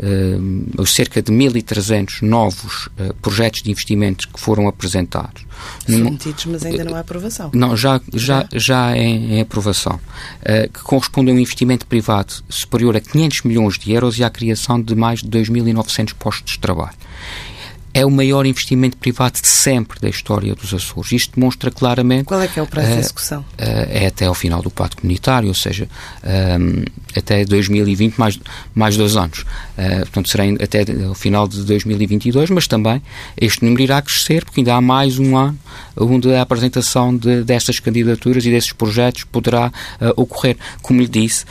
uh, 0.00 0.86
cerca 0.86 1.20
de 1.20 1.32
1.300 1.32 2.22
novos 2.22 2.86
uh, 2.86 3.14
projetos 3.20 3.62
de 3.62 3.70
investimento 3.70 4.28
que 4.28 4.40
foram 4.40 4.68
apresentados. 4.68 5.44
Submetidos, 5.86 6.46
mas 6.46 6.64
ainda 6.64 6.84
não 6.84 6.94
há 6.94 7.00
aprovação. 7.00 7.50
Não, 7.52 7.76
já, 7.76 8.00
já, 8.14 8.46
já 8.52 8.96
é 8.96 9.04
em 9.04 9.40
aprovação. 9.40 10.00
Uh, 10.40 10.70
que 10.72 10.80
corresponde 10.82 11.30
a 11.30 11.34
um 11.34 11.38
investimento 11.38 11.86
privado 11.86 12.34
superior 12.48 12.96
a 12.96 13.00
500 13.00 13.42
milhões 13.42 13.78
de 13.78 13.92
euros 13.92 14.18
e 14.18 14.24
à 14.24 14.30
criação 14.30 14.80
de 14.80 14.94
mais 14.94 15.20
de 15.20 15.28
2.900 15.28 16.14
postos 16.14 16.52
de 16.52 16.58
trabalho. 16.58 16.96
É 17.92 18.06
o 18.06 18.10
maior 18.10 18.46
investimento 18.46 18.96
privado 18.96 19.40
de 19.40 19.48
sempre 19.48 19.98
da 20.00 20.08
história 20.08 20.54
dos 20.54 20.72
Açores. 20.72 21.12
Isto 21.12 21.34
demonstra 21.34 21.70
claramente. 21.70 22.24
Qual 22.24 22.40
é 22.40 22.46
que 22.46 22.58
é 22.58 22.62
o 22.62 22.66
prazo 22.66 22.90
uh, 22.90 22.94
de 22.94 23.00
execução? 23.00 23.40
Uh, 23.40 23.44
é 23.58 24.06
até 24.06 24.26
ao 24.26 24.34
final 24.34 24.62
do 24.62 24.70
pacto 24.70 24.98
comunitário, 24.98 25.48
ou 25.48 25.54
seja, 25.54 25.88
um, 26.24 26.84
até 27.16 27.44
2020, 27.44 28.16
mais, 28.16 28.38
mais 28.74 28.96
dois 28.96 29.16
anos. 29.16 29.40
Uh, 29.40 30.00
portanto, 30.00 30.28
será 30.28 30.44
até 30.62 30.84
ao 31.04 31.14
final 31.14 31.48
de 31.48 31.62
2022, 31.62 32.50
mas 32.50 32.66
também 32.66 33.02
este 33.36 33.64
número 33.64 33.82
irá 33.82 34.00
crescer, 34.00 34.44
porque 34.44 34.60
ainda 34.60 34.74
há 34.74 34.80
mais 34.80 35.18
um 35.18 35.36
ano 35.36 35.58
onde 35.96 36.32
a 36.32 36.42
apresentação 36.42 37.16
de, 37.16 37.42
destas 37.42 37.80
candidaturas 37.80 38.44
e 38.46 38.50
desses 38.50 38.72
projetos 38.72 39.24
poderá 39.24 39.72
ocorrer. 40.16 40.56
Como 40.80 41.00
lhe 41.00 41.08
disse, 41.08 41.44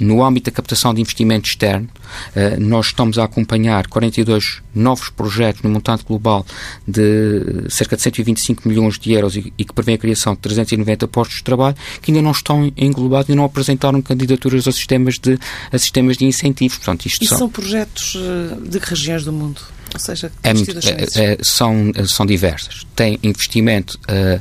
no 0.00 0.24
âmbito 0.24 0.50
da 0.50 0.54
captação 0.54 0.92
de 0.92 1.00
investimento 1.00 1.48
externo, 1.48 1.88
eh, 2.34 2.56
nós 2.58 2.86
estamos 2.86 3.18
a 3.18 3.24
acompanhar 3.24 3.86
42 3.86 4.62
novos 4.74 5.08
projetos 5.08 5.62
no 5.62 5.70
montante 5.70 6.04
global 6.04 6.44
de 6.86 7.66
cerca 7.68 7.96
de 7.96 8.02
125 8.02 8.68
milhões 8.68 8.98
de 8.98 9.12
euros 9.12 9.36
e, 9.36 9.42
que 9.42 9.72
prevê 9.72 9.94
a 9.94 9.98
criação 9.98 10.34
de 10.34 10.40
390 10.40 11.06
postos 11.08 11.38
de 11.38 11.44
trabalho 11.44 11.76
que 12.02 12.10
ainda 12.10 12.22
não 12.22 12.32
estão 12.32 12.72
englobados 12.76 13.28
e 13.28 13.34
não 13.34 13.44
apresentaram 13.44 14.02
candidaturas 14.02 14.66
a 14.66 14.72
sistemas 14.72 15.18
de, 15.18 15.38
a 15.72 15.78
sistemas 15.78 16.16
de 16.16 16.24
incentivos. 16.24 16.76
Portanto, 16.78 17.06
isto 17.06 17.24
são... 17.24 17.38
são 17.38 17.48
projetos 17.48 18.16
eh, 18.16 18.68
de 18.68 18.80
que 18.80 18.90
regiões 18.90 19.24
do 19.24 19.32
mundo? 19.32 19.60
Ou 19.94 20.00
seja, 20.00 20.30
é, 20.42 20.50
é, 20.50 21.32
é, 21.32 21.38
são, 21.40 21.92
são 22.06 22.26
diversas. 22.26 22.84
Tem 22.96 23.16
investimento 23.22 23.96
uh, 24.08 24.40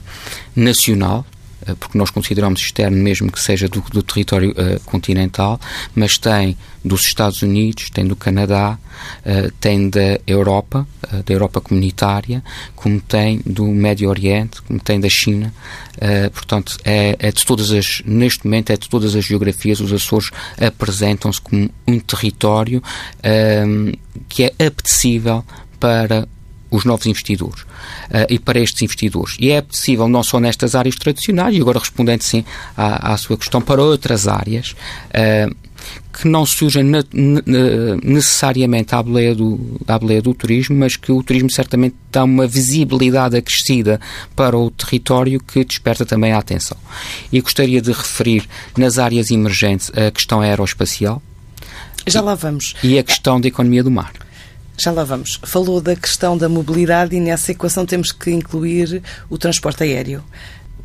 nacional, 0.55 1.23
eh, 1.29 1.32
porque 1.79 1.97
nós 1.97 2.09
consideramos 2.09 2.61
externo 2.61 2.97
mesmo 2.97 3.31
que 3.31 3.39
seja 3.39 3.67
do, 3.67 3.81
do 3.81 4.03
território 4.03 4.51
uh, 4.51 4.79
continental, 4.85 5.59
mas 5.95 6.17
tem 6.17 6.57
dos 6.83 7.01
Estados 7.01 7.41
Unidos, 7.41 7.89
tem 7.89 8.05
do 8.05 8.15
Canadá, 8.15 8.77
uh, 9.25 9.51
tem 9.59 9.89
da 9.89 10.19
Europa, 10.27 10.87
uh, 11.11 11.23
da 11.23 11.33
Europa 11.33 11.61
comunitária, 11.61 12.43
como 12.75 12.99
tem 12.99 13.41
do 13.45 13.65
Médio 13.65 14.09
Oriente, 14.09 14.61
como 14.61 14.79
tem 14.79 14.99
da 14.99 15.09
China. 15.09 15.53
portanto, 16.33 16.77
é, 16.83 17.15
é, 17.19 17.31
de 17.31 17.45
todas 17.45 17.71
as, 17.71 18.01
neste 18.05 18.45
momento, 18.45 18.71
é 18.71 18.77
de 18.77 18.89
todas 18.89 19.15
as 19.15 19.23
geografias, 19.23 19.79
os 19.79 19.93
Açores 19.93 20.31
apresentam-se 20.59 21.39
como 21.39 21.69
um 21.87 21.99
território 21.99 22.81
que 24.27 24.43
é 24.43 24.65
apetecível 24.65 25.45
para 25.79 26.27
os 26.75 26.85
novos 26.85 27.05
investidores 27.05 27.61
uh, 27.61 28.27
e 28.29 28.39
para 28.39 28.59
estes 28.59 28.81
investidores. 28.81 29.35
E 29.39 29.51
é 29.51 29.61
possível 29.61 30.07
não 30.07 30.23
só 30.23 30.39
nestas 30.39 30.75
áreas 30.75 30.95
tradicionais, 30.95 31.55
e 31.55 31.61
agora 31.61 31.79
respondendo 31.79 32.21
sim 32.21 32.43
à, 32.75 33.13
à 33.13 33.17
sua 33.17 33.37
questão, 33.37 33.61
para 33.61 33.81
outras 33.81 34.27
áreas. 34.27 34.75
Uh, 35.09 35.55
que 36.13 36.27
não 36.27 36.45
surgem 36.45 36.85
necessariamente 38.03 38.93
à 38.93 39.01
boleia, 39.01 39.33
do, 39.33 39.81
à 39.87 39.97
boleia 39.97 40.21
do 40.21 40.33
turismo, 40.33 40.75
mas 40.77 40.95
que 40.95 41.11
o 41.11 41.23
turismo 41.23 41.49
certamente 41.49 41.95
dá 42.11 42.23
uma 42.23 42.45
visibilidade 42.45 43.35
acrescida 43.35 43.99
para 44.35 44.57
o 44.57 44.69
território 44.69 45.41
que 45.41 45.65
desperta 45.65 46.05
também 46.05 46.31
a 46.31 46.37
atenção. 46.37 46.77
E 47.31 47.41
gostaria 47.41 47.81
de 47.81 47.91
referir 47.91 48.47
nas 48.77 48.97
áreas 48.99 49.31
emergentes 49.31 49.91
a 49.97 50.11
questão 50.11 50.39
aeroespacial. 50.39 51.21
Já 52.05 52.21
lá 52.21 52.35
vamos. 52.35 52.75
E 52.83 52.97
a 52.99 53.03
questão 53.03 53.41
da 53.41 53.47
economia 53.47 53.83
do 53.83 53.91
mar. 53.91 54.13
Já 54.77 54.91
lá 54.91 55.03
vamos. 55.03 55.39
Falou 55.43 55.79
da 55.79 55.95
questão 55.95 56.37
da 56.37 56.49
mobilidade 56.49 57.15
e 57.15 57.19
nessa 57.19 57.51
equação 57.51 57.85
temos 57.85 58.11
que 58.11 58.31
incluir 58.31 59.01
o 59.29 59.37
transporte 59.37 59.83
aéreo. 59.83 60.23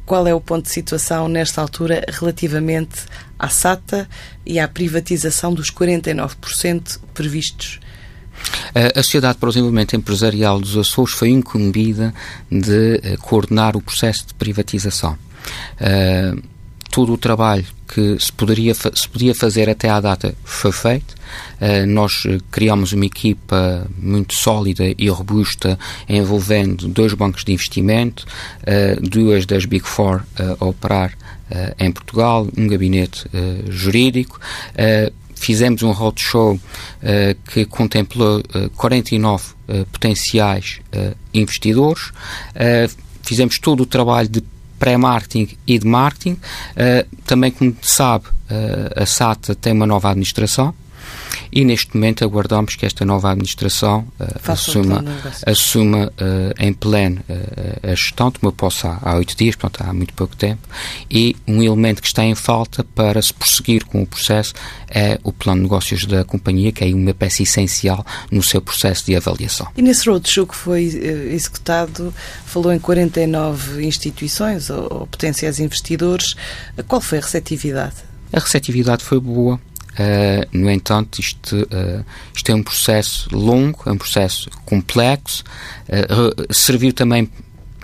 Qual 0.04 0.26
é 0.26 0.34
o 0.34 0.40
ponto 0.40 0.64
de 0.64 0.70
situação 0.70 1.28
nesta 1.28 1.60
altura 1.60 2.04
relativamente 2.08 3.00
à 3.38 3.48
SATA 3.48 4.08
e 4.44 4.58
à 4.58 4.66
privatização 4.66 5.52
dos 5.52 5.70
49% 5.70 6.98
previstos? 7.12 7.80
A 8.74 9.02
Sociedade 9.02 9.38
para 9.38 9.48
o 9.48 9.50
Desenvolvimento 9.50 9.96
Empresarial 9.96 10.60
dos 10.60 10.76
Açores 10.76 11.12
foi 11.12 11.30
incumbida 11.30 12.14
de 12.50 13.00
eh, 13.02 13.16
coordenar 13.20 13.76
o 13.76 13.82
processo 13.82 14.28
de 14.28 14.34
privatização. 14.34 15.18
Uh, 15.80 16.40
todo 16.98 17.12
o 17.12 17.16
trabalho 17.16 17.64
que 17.86 18.18
se, 18.18 18.32
poderia, 18.32 18.74
se 18.74 19.08
podia 19.08 19.32
fazer 19.32 19.70
até 19.70 19.88
à 19.88 20.00
data 20.00 20.34
foi 20.42 20.72
feito. 20.72 21.14
Uh, 21.60 21.86
nós 21.86 22.24
criamos 22.50 22.92
uma 22.92 23.06
equipa 23.06 23.86
muito 23.96 24.34
sólida 24.34 24.82
e 24.98 25.08
robusta 25.08 25.78
envolvendo 26.08 26.88
dois 26.88 27.14
bancos 27.14 27.44
de 27.44 27.52
investimento, 27.52 28.26
uh, 28.62 29.00
duas 29.00 29.46
das 29.46 29.64
Big 29.64 29.86
Four 29.86 30.24
a 30.58 30.64
operar 30.64 31.16
em 31.78 31.90
Portugal, 31.90 32.46
um 32.58 32.66
gabinete 32.66 33.24
jurídico. 33.70 34.38
Fizemos 35.34 35.82
um 35.82 35.92
roadshow 35.92 36.60
que 37.50 37.64
contemplou 37.64 38.42
49 38.76 39.44
potenciais 39.90 40.80
investidores. 41.32 42.12
fizemos 43.22 43.58
todo 43.58 43.84
o 43.84 43.86
trabalho 43.86 44.28
de 44.28 44.42
pré-marketing 44.78 45.56
e 45.66 45.78
de 45.78 45.86
marketing. 45.86 46.32
Uh, 46.32 47.16
também, 47.24 47.50
como 47.50 47.76
sabe, 47.82 48.26
uh, 48.26 49.02
a 49.02 49.06
SATA 49.06 49.54
tem 49.54 49.72
uma 49.72 49.86
nova 49.86 50.10
administração 50.10 50.74
e 51.52 51.64
neste 51.64 51.94
momento 51.94 52.24
aguardamos 52.24 52.76
que 52.76 52.86
esta 52.86 53.04
nova 53.04 53.30
administração 53.30 54.06
uh, 54.20 54.50
assuma, 54.50 55.04
assuma 55.46 56.06
uh, 56.06 56.54
em 56.58 56.72
pleno 56.72 57.20
uh, 57.28 57.90
a 57.90 57.94
gestão, 57.94 58.30
tomou 58.30 58.52
posse 58.52 58.86
há, 58.86 58.98
há 59.02 59.14
oito 59.16 59.36
dias, 59.36 59.56
portanto 59.56 59.88
há 59.88 59.92
muito 59.92 60.14
pouco 60.14 60.36
tempo, 60.36 60.68
e 61.10 61.36
um 61.46 61.62
elemento 61.62 62.00
que 62.00 62.08
está 62.08 62.24
em 62.24 62.34
falta 62.34 62.84
para 62.94 63.20
se 63.20 63.32
prosseguir 63.32 63.84
com 63.86 64.02
o 64.02 64.06
processo 64.06 64.54
é 64.88 65.18
o 65.22 65.32
plano 65.32 65.60
de 65.60 65.62
negócios 65.64 66.06
da 66.06 66.24
companhia, 66.24 66.72
que 66.72 66.84
é 66.84 66.88
uma 66.88 67.14
peça 67.14 67.42
essencial 67.42 68.04
no 68.30 68.42
seu 68.42 68.60
processo 68.60 69.04
de 69.06 69.16
avaliação. 69.16 69.68
E 69.76 69.82
nesse 69.82 70.08
roadshow 70.08 70.46
que 70.46 70.56
foi 70.56 70.84
executado, 70.84 72.12
falou 72.44 72.72
em 72.72 72.78
49 72.78 73.84
instituições 73.84 74.70
ou, 74.70 74.82
ou 74.90 75.06
potenciais 75.06 75.60
investidores, 75.60 76.34
qual 76.86 77.00
foi 77.00 77.18
a 77.18 77.20
receptividade? 77.20 77.96
A 78.32 78.40
receptividade 78.40 79.02
foi 79.04 79.18
boa. 79.20 79.58
Uh, 79.98 80.46
no 80.52 80.70
entanto, 80.70 81.20
isto, 81.20 81.56
uh, 81.56 82.04
isto 82.32 82.52
é 82.52 82.54
um 82.54 82.62
processo 82.62 83.28
longo, 83.32 83.82
é 83.84 83.90
um 83.90 83.98
processo 83.98 84.48
complexo, 84.64 85.42
uh, 85.88 86.54
serviu 86.54 86.92
também 86.92 87.28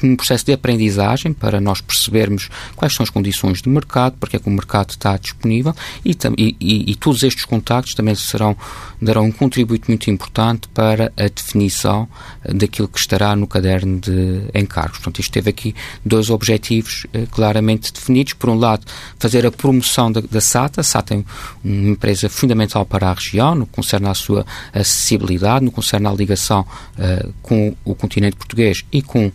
um 0.02 0.16
processo 0.16 0.44
de 0.46 0.52
aprendizagem 0.52 1.32
para 1.32 1.60
nós 1.60 1.80
percebermos 1.80 2.48
quais 2.74 2.94
são 2.94 3.04
as 3.04 3.10
condições 3.10 3.62
do 3.62 3.70
mercado, 3.70 4.16
porque 4.18 4.36
é 4.36 4.38
que 4.38 4.48
o 4.48 4.52
mercado 4.52 4.90
está 4.90 5.16
disponível 5.16 5.74
e, 6.04 6.16
e, 6.36 6.90
e 6.90 6.94
todos 6.96 7.22
estes 7.22 7.44
contactos 7.44 7.94
também 7.94 8.14
serão, 8.14 8.56
darão 9.00 9.24
um 9.24 9.32
contributo 9.32 9.84
muito 9.88 10.10
importante 10.10 10.68
para 10.68 11.12
a 11.16 11.28
definição 11.28 12.08
eh, 12.44 12.52
daquilo 12.52 12.88
que 12.88 12.98
estará 12.98 13.36
no 13.36 13.46
caderno 13.46 14.00
de 14.00 14.44
encargos. 14.54 14.98
Portanto, 14.98 15.20
isto 15.20 15.32
teve 15.32 15.50
aqui 15.50 15.74
dois 16.04 16.30
objetivos 16.30 17.06
eh, 17.12 17.26
claramente 17.30 17.92
definidos. 17.92 18.32
Por 18.32 18.50
um 18.50 18.58
lado, 18.58 18.84
fazer 19.18 19.46
a 19.46 19.52
promoção 19.52 20.10
da, 20.10 20.20
da 20.20 20.40
SATA. 20.40 20.80
A 20.80 20.84
SATA 20.84 21.14
é 21.14 21.24
uma 21.62 21.90
empresa 21.90 22.28
fundamental 22.28 22.84
para 22.84 23.08
a 23.08 23.12
região, 23.12 23.54
no 23.54 23.66
que 23.66 23.72
concerne 23.72 24.08
à 24.08 24.14
sua 24.14 24.44
acessibilidade, 24.72 25.64
no 25.64 25.70
que 25.70 25.76
concerne 25.76 26.06
à 26.06 26.12
ligação 26.12 26.60
uh, 26.62 27.32
com 27.42 27.76
o 27.84 27.94
continente 27.94 28.36
português 28.36 28.84
e 28.92 29.02
com 29.02 29.26
uh, 29.26 29.32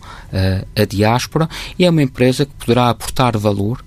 a 0.76 0.84
diáspora 0.84 1.48
e 1.78 1.84
é 1.84 1.90
uma 1.90 2.02
empresa 2.02 2.46
que 2.46 2.52
poderá 2.52 2.90
aportar 2.90 3.36
valor 3.36 3.84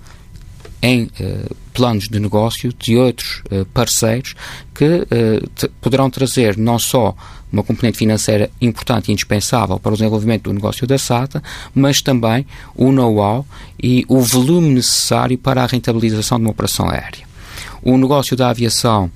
em 0.82 1.04
uh, 1.04 1.56
planos 1.72 2.08
de 2.08 2.20
negócio 2.20 2.72
de 2.78 2.96
outros 2.96 3.42
uh, 3.50 3.64
parceiros 3.72 4.34
que 4.74 4.84
uh, 4.84 5.70
poderão 5.80 6.10
trazer 6.10 6.58
não 6.58 6.78
só 6.78 7.16
uma 7.50 7.62
componente 7.62 7.96
financeira 7.96 8.50
importante 8.60 9.08
e 9.08 9.12
indispensável 9.12 9.78
para 9.78 9.92
o 9.92 9.96
desenvolvimento 9.96 10.42
do 10.42 10.52
negócio 10.52 10.86
da 10.86 10.98
SATA, 10.98 11.42
mas 11.74 12.02
também 12.02 12.44
o 12.74 12.92
know-how 12.92 13.46
e 13.82 14.04
o 14.08 14.20
volume 14.20 14.74
necessário 14.74 15.38
para 15.38 15.62
a 15.62 15.66
rentabilização 15.66 16.38
de 16.38 16.44
uma 16.44 16.50
operação 16.50 16.90
aérea. 16.90 17.24
O 17.80 17.96
negócio 17.96 18.36
da 18.36 18.50
aviação 18.50 19.10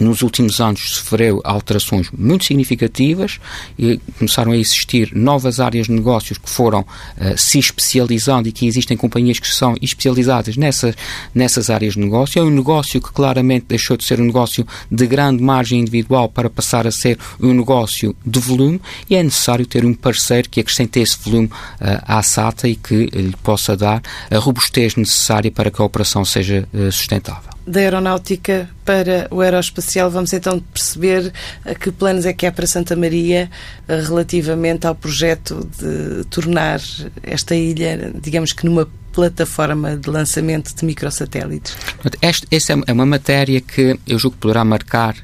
nos 0.00 0.22
últimos 0.22 0.60
anos 0.60 0.96
sofreu 0.96 1.40
alterações 1.44 2.10
muito 2.16 2.44
significativas 2.44 3.38
e 3.78 4.00
começaram 4.18 4.52
a 4.52 4.56
existir 4.56 5.14
novas 5.14 5.60
áreas 5.60 5.86
de 5.86 5.92
negócios 5.92 6.38
que 6.38 6.48
foram 6.48 6.80
uh, 6.80 7.36
se 7.36 7.58
especializando 7.58 8.48
e 8.48 8.52
que 8.52 8.66
existem 8.66 8.96
companhias 8.96 9.38
que 9.38 9.48
são 9.48 9.76
especializadas 9.80 10.56
nessa, 10.56 10.94
nessas 11.34 11.70
áreas 11.70 11.94
de 11.94 12.00
negócio. 12.00 12.40
É 12.40 12.42
um 12.42 12.50
negócio 12.50 13.00
que 13.00 13.12
claramente 13.12 13.66
deixou 13.68 13.96
de 13.96 14.04
ser 14.04 14.20
um 14.20 14.24
negócio 14.24 14.66
de 14.90 15.06
grande 15.06 15.42
margem 15.42 15.80
individual 15.80 16.28
para 16.28 16.50
passar 16.50 16.86
a 16.86 16.90
ser 16.90 17.18
um 17.40 17.52
negócio 17.52 18.14
de 18.24 18.38
volume 18.40 18.80
e 19.08 19.14
é 19.14 19.22
necessário 19.22 19.66
ter 19.66 19.84
um 19.84 19.94
parceiro 19.94 20.48
que 20.48 20.60
acrescente 20.60 21.00
esse 21.00 21.18
volume 21.22 21.46
uh, 21.46 22.02
à 22.06 22.22
SATA 22.22 22.68
e 22.68 22.76
que 22.76 23.06
lhe 23.06 23.34
possa 23.42 23.76
dar 23.76 24.02
a 24.30 24.38
robustez 24.38 24.96
necessária 24.96 25.50
para 25.50 25.70
que 25.70 25.80
a 25.80 25.84
operação 25.84 26.24
seja 26.24 26.68
uh, 26.72 26.90
sustentável 26.90 27.53
da 27.66 27.80
aeronáutica 27.80 28.68
para 28.84 29.26
o 29.30 29.40
aeroespacial, 29.40 30.10
vamos 30.10 30.32
então 30.32 30.60
perceber 30.60 31.32
que 31.80 31.90
planos 31.90 32.26
é 32.26 32.32
que 32.32 32.46
há 32.46 32.52
para 32.52 32.66
Santa 32.66 32.94
Maria 32.94 33.50
eh, 33.88 34.00
relativamente 34.00 34.86
ao 34.86 34.94
projeto 34.94 35.68
de 35.78 36.24
tornar 36.24 36.80
esta 37.22 37.54
ilha, 37.54 38.12
digamos 38.20 38.52
que 38.52 38.66
numa 38.66 38.88
plataforma 39.12 39.96
de 39.96 40.10
lançamento 40.10 40.74
de 40.74 40.84
microsatélites. 40.84 41.76
Esta, 42.20 42.46
essa 42.50 42.72
é 42.86 42.92
uma 42.92 43.06
matéria 43.06 43.60
que 43.60 43.98
eu 44.06 44.18
julgo 44.18 44.36
que 44.36 44.42
poderá 44.42 44.64
marcar 44.64 45.16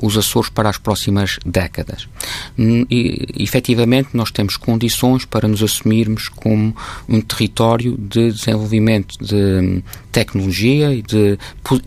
os 0.00 0.16
Açores 0.16 0.50
para 0.50 0.68
as 0.68 0.78
próximas 0.78 1.38
décadas. 1.44 2.08
E, 2.58 3.26
efetivamente, 3.38 4.10
nós 4.14 4.30
temos 4.30 4.56
condições 4.56 5.24
para 5.24 5.48
nos 5.48 5.62
assumirmos 5.62 6.28
como 6.28 6.76
um 7.08 7.20
território 7.20 7.96
de 7.96 8.32
desenvolvimento 8.32 9.16
de 9.22 9.82
tecnologia 10.10 10.92
e 10.92 11.02
de 11.02 11.38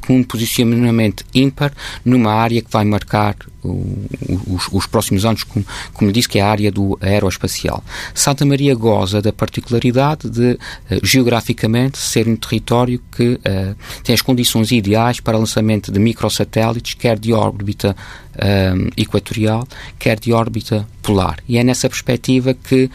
um 0.09 0.23
posicionamento 0.23 1.25
ímpar 1.33 1.73
numa 2.05 2.33
área 2.33 2.61
que 2.61 2.71
vai 2.71 2.85
marcar 2.85 3.35
os, 3.63 4.67
os, 4.71 4.85
próximos 4.87 5.25
anos, 5.25 5.43
como, 5.43 5.65
como 5.93 6.11
disse, 6.11 6.27
que 6.27 6.39
é 6.39 6.41
a 6.41 6.49
área 6.49 6.71
do 6.71 6.97
aeroespacial. 7.01 7.83
Santa 8.13 8.45
Maria 8.45 8.73
goza 8.75 9.21
da 9.21 9.31
particularidade 9.31 10.29
de, 10.29 10.53
uh, 10.53 10.59
geograficamente, 11.03 11.97
ser 11.97 12.27
um 12.27 12.35
território 12.35 13.01
que 13.15 13.33
uh, 13.33 13.75
tem 14.03 14.13
as 14.13 14.21
condições 14.21 14.71
ideais 14.71 15.19
para 15.19 15.37
lançamento 15.37 15.91
de 15.91 15.99
microsatélites, 15.99 16.95
quer 16.95 17.19
de 17.19 17.33
órbita 17.33 17.95
uh, 18.35 18.91
equatorial, 18.97 19.67
quer 19.99 20.19
de 20.19 20.33
órbita 20.33 20.87
polar. 21.01 21.37
E 21.47 21.57
é 21.57 21.63
nessa 21.63 21.89
perspectiva 21.89 22.53
que 22.53 22.89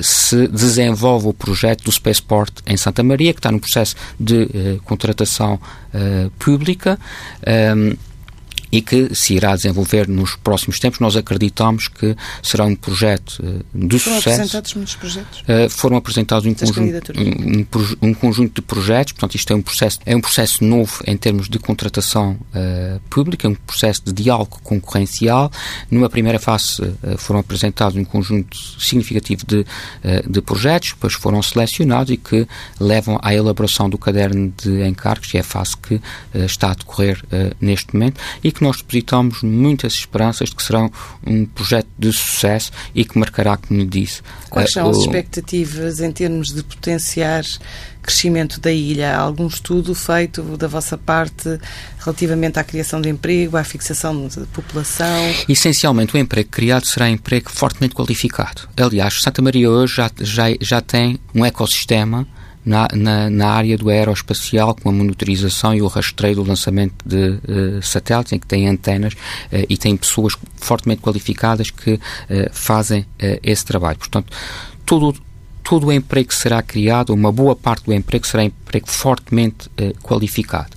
se 0.00 0.46
desenvolve 0.46 1.26
o 1.26 1.32
projeto 1.32 1.82
do 1.82 1.90
Spaceport 1.90 2.60
em 2.64 2.76
Santa 2.76 3.02
Maria, 3.02 3.32
que 3.32 3.40
está 3.40 3.50
no 3.50 3.58
processo 3.58 3.96
de 4.20 4.78
contratação 4.84 5.58
pública. 6.38 6.96
E 8.74 8.82
que 8.82 9.14
se 9.14 9.34
irá 9.34 9.54
desenvolver 9.54 10.08
nos 10.08 10.34
próximos 10.34 10.80
tempos. 10.80 10.98
Nós 10.98 11.14
acreditamos 11.14 11.86
que 11.86 12.16
será 12.42 12.64
um 12.64 12.74
projeto 12.74 13.38
uh, 13.38 13.64
de 13.72 14.00
foram 14.00 14.16
sucesso. 14.16 14.24
Foram 14.24 14.34
apresentados 14.34 14.74
muitos 14.74 14.96
projetos? 14.96 15.40
Uh, 15.42 15.70
foram 15.70 15.96
apresentados 15.96 16.46
um 16.46 16.54
conjunto, 16.54 17.12
um, 17.16 18.08
um, 18.08 18.14
conjunto 18.14 18.54
de 18.56 18.62
projetos, 18.62 19.12
portanto 19.12 19.36
isto 19.36 19.52
é 19.52 19.54
um 19.54 19.62
processo, 19.62 20.00
é 20.04 20.16
um 20.16 20.20
processo 20.20 20.64
novo 20.64 21.04
em 21.06 21.16
termos 21.16 21.48
de 21.48 21.56
contratação 21.60 22.32
uh, 22.32 23.00
pública, 23.08 23.48
um 23.48 23.54
processo 23.54 24.02
de 24.06 24.12
diálogo 24.12 24.58
concorrencial. 24.64 25.52
Numa 25.88 26.10
primeira 26.10 26.40
fase 26.40 26.82
foram 27.18 27.38
apresentados 27.38 27.96
um 27.96 28.04
conjunto 28.04 28.56
significativo 28.80 29.44
de, 29.46 29.64
de 30.28 30.42
projetos, 30.42 30.90
depois 30.90 31.14
foram 31.14 31.40
selecionados 31.42 32.12
e 32.12 32.16
que 32.16 32.46
levam 32.80 33.20
à 33.22 33.32
elaboração 33.32 33.88
do 33.88 33.96
caderno 33.96 34.52
de 34.56 34.82
encargos, 34.84 35.30
que 35.30 35.36
é 35.36 35.40
a 35.40 35.44
fase 35.44 35.76
que 35.76 36.00
está 36.34 36.72
a 36.72 36.74
decorrer 36.74 37.22
neste 37.60 37.94
momento, 37.94 38.20
e 38.42 38.50
que 38.50 38.63
nós 38.64 38.78
depositamos 38.78 39.42
muitas 39.42 39.92
esperanças 39.94 40.48
de 40.48 40.56
que 40.56 40.62
será 40.62 40.88
um 41.26 41.44
projeto 41.46 41.88
de 41.98 42.12
sucesso 42.12 42.72
e 42.94 43.04
que 43.04 43.18
marcará, 43.18 43.56
como 43.56 43.84
disse. 43.84 44.22
Quais 44.48 44.72
são 44.72 44.88
as 44.88 44.96
expectativas 44.98 46.00
em 46.00 46.10
termos 46.10 46.48
de 46.48 46.62
potenciar 46.62 47.44
crescimento 48.02 48.58
da 48.60 48.72
ilha? 48.72 49.16
Há 49.16 49.20
algum 49.20 49.46
estudo 49.46 49.94
feito 49.94 50.42
da 50.56 50.66
vossa 50.66 50.96
parte 50.96 51.58
relativamente 51.98 52.58
à 52.58 52.64
criação 52.64 53.00
de 53.00 53.08
emprego, 53.08 53.56
à 53.56 53.64
fixação 53.64 54.28
de 54.28 54.40
população? 54.46 55.34
Essencialmente, 55.48 56.14
o 56.14 56.18
emprego 56.18 56.48
criado 56.50 56.86
será 56.86 57.10
emprego 57.10 57.50
fortemente 57.50 57.94
qualificado. 57.94 58.68
Aliás, 58.76 59.20
Santa 59.20 59.42
Maria 59.42 59.70
hoje 59.70 59.96
já, 59.96 60.10
já, 60.20 60.44
já 60.60 60.80
tem 60.80 61.18
um 61.34 61.44
ecossistema 61.44 62.26
na, 62.64 62.88
na, 62.94 63.30
na, 63.30 63.50
área 63.50 63.76
do 63.76 63.90
aeroespacial, 63.90 64.74
com 64.74 64.88
a 64.88 64.92
monitorização 64.92 65.74
e 65.74 65.82
o 65.82 65.86
rastreio 65.86 66.36
do 66.36 66.44
lançamento 66.44 66.94
de 67.04 67.30
uh, 67.30 67.82
satélites, 67.82 68.32
em 68.32 68.38
que 68.38 68.46
tem 68.46 68.68
antenas 68.68 69.12
uh, 69.12 69.66
e 69.68 69.76
tem 69.76 69.96
pessoas 69.96 70.34
fortemente 70.56 71.02
qualificadas 71.02 71.70
que 71.70 71.94
uh, 71.94 72.00
fazem 72.52 73.06
esse 73.42 73.64
trabalho. 73.64 73.98
Portanto, 73.98 74.32
todo, 74.84 75.14
todo 75.62 75.86
o 75.86 75.92
emprego 75.92 76.28
que 76.28 76.34
será 76.34 76.62
criado, 76.62 77.10
uma 77.10 77.30
boa 77.30 77.54
parte 77.54 77.84
do 77.84 77.92
emprego 77.92 78.26
será 78.26 78.44
emprego 78.44 78.88
fortemente 78.88 79.70
qualificado. 80.02 80.70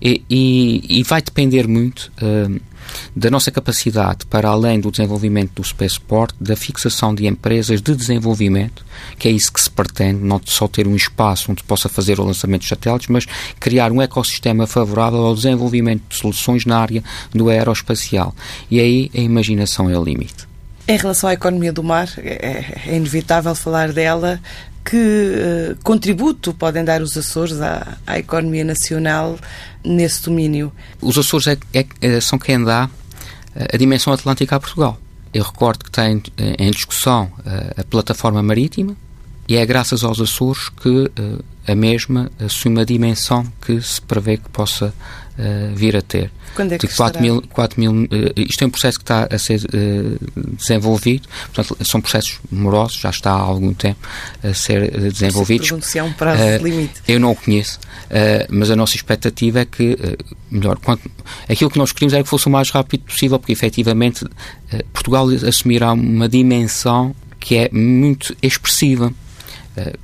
E, 0.00 0.22
e, 0.28 1.00
e, 1.00 1.02
vai 1.02 1.22
depender 1.22 1.66
muito 1.68 2.12
da 3.14 3.30
nossa 3.30 3.50
capacidade 3.50 4.26
para 4.26 4.48
além 4.48 4.80
do 4.80 4.90
desenvolvimento 4.90 5.52
do 5.54 5.64
spaceport, 5.64 6.34
da 6.40 6.56
fixação 6.56 7.14
de 7.14 7.26
empresas 7.26 7.80
de 7.80 7.94
desenvolvimento, 7.94 8.84
que 9.18 9.28
é 9.28 9.30
isso 9.30 9.52
que 9.52 9.60
se 9.60 9.70
pretende, 9.70 10.20
não 10.22 10.40
só 10.44 10.68
ter 10.68 10.86
um 10.86 10.96
espaço 10.96 11.50
onde 11.50 11.62
possa 11.62 11.88
fazer 11.88 12.20
o 12.20 12.24
lançamento 12.24 12.62
de 12.62 12.68
satélites, 12.68 13.08
mas 13.08 13.26
criar 13.58 13.92
um 13.92 14.02
ecossistema 14.02 14.66
favorável 14.66 15.20
ao 15.20 15.34
desenvolvimento 15.34 16.02
de 16.08 16.16
soluções 16.16 16.64
na 16.64 16.78
área 16.78 17.02
do 17.34 17.48
aeroespacial. 17.48 18.34
E 18.70 18.80
aí 18.80 19.10
a 19.14 19.20
imaginação 19.20 19.88
é 19.90 19.98
o 19.98 20.04
limite. 20.04 20.46
Em 20.86 20.98
relação 20.98 21.30
à 21.30 21.32
economia 21.32 21.72
do 21.72 21.82
mar, 21.82 22.08
é, 22.18 22.82
é 22.86 22.96
inevitável 22.96 23.54
falar 23.54 23.90
dela. 23.92 24.38
Que 24.84 25.72
uh, 25.72 25.76
contributo 25.82 26.52
podem 26.52 26.84
dar 26.84 27.00
os 27.00 27.16
Açores 27.16 27.60
à, 27.60 27.96
à 28.06 28.18
economia 28.18 28.64
nacional 28.64 29.38
nesse 29.82 30.22
domínio? 30.22 30.72
Os 31.00 31.16
Açores 31.16 31.46
é, 31.46 31.58
é, 31.72 31.86
é 32.00 32.20
são 32.20 32.38
quem 32.38 32.62
dá 32.62 32.90
eh, 33.56 33.68
a 33.72 33.76
dimensão 33.78 34.12
atlântica 34.12 34.56
a 34.56 34.60
Portugal. 34.60 34.98
Eu 35.32 35.42
recordo 35.42 35.84
que 35.84 35.90
tem 35.90 36.22
eh, 36.36 36.56
em 36.58 36.70
discussão 36.70 37.32
a 37.76 37.82
plataforma 37.84 38.42
marítima 38.42 38.94
e 39.48 39.56
é 39.56 39.64
graças 39.64 40.04
aos 40.04 40.20
Açores 40.20 40.68
que 40.68 41.10
a 41.66 41.74
mesma 41.74 42.30
assume 42.38 42.80
a 42.80 42.84
dimensão 42.84 43.46
que 43.64 43.80
se 43.80 44.00
prevê 44.00 44.36
que 44.36 44.48
possa 44.50 44.86
uh, 45.38 45.74
vir 45.74 45.96
a 45.96 46.02
ter. 46.02 46.30
Quando 46.54 46.72
é 46.72 46.78
que 46.78 46.86
de 46.86 46.94
4 46.94 47.20
mil, 47.20 47.42
4 47.50 47.80
mil 47.80 47.92
uh, 47.92 48.08
Isto 48.36 48.64
é 48.64 48.66
um 48.66 48.70
processo 48.70 48.98
que 48.98 49.02
está 49.02 49.28
a 49.30 49.38
ser 49.38 49.60
uh, 49.60 50.54
desenvolvido, 50.56 51.28
portanto, 51.52 51.76
são 51.84 52.00
processos 52.00 52.38
morosos, 52.50 52.98
já 52.98 53.10
está 53.10 53.32
há 53.32 53.40
algum 53.40 53.72
tempo 53.72 53.98
a 54.42 54.54
ser 54.54 54.90
desenvolvidos. 55.10 55.72
Se 55.84 55.98
é 55.98 56.02
um 56.02 56.12
prazo 56.12 56.42
limite. 56.62 57.00
Eu 57.08 57.18
não 57.18 57.32
o 57.32 57.36
conheço, 57.36 57.80
mas 58.48 58.70
a 58.70 58.76
nossa 58.76 58.94
expectativa 58.94 59.60
é 59.60 59.64
que, 59.64 59.96
melhor, 60.50 60.78
quanto, 60.78 61.10
aquilo 61.48 61.70
que 61.70 61.78
nós 61.78 61.92
queríamos 61.92 62.14
era 62.14 62.22
que 62.22 62.28
fosse 62.28 62.46
o 62.46 62.50
mais 62.50 62.70
rápido 62.70 63.02
possível, 63.02 63.38
porque 63.38 63.52
efetivamente 63.52 64.24
Portugal 64.92 65.26
assumirá 65.28 65.92
uma 65.92 66.28
dimensão 66.28 67.14
que 67.40 67.56
é 67.56 67.68
muito 67.72 68.36
expressiva. 68.42 69.12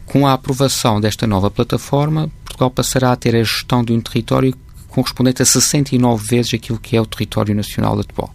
Com 0.06 0.26
a 0.26 0.33
aprovação 0.33 1.00
desta 1.00 1.26
nova 1.26 1.50
plataforma, 1.50 2.30
Portugal 2.44 2.70
passará 2.70 3.12
a 3.12 3.16
ter 3.16 3.37
a 3.37 3.42
gestão 3.42 3.85
de 3.85 3.92
um 3.92 4.00
território 4.00 4.54
correspondente 4.88 5.42
a 5.42 5.44
69 5.44 6.26
vezes 6.26 6.54
aquilo 6.54 6.78
que 6.78 6.96
é 6.96 7.00
o 7.00 7.06
território 7.06 7.54
nacional 7.54 7.98
atual. 7.98 8.35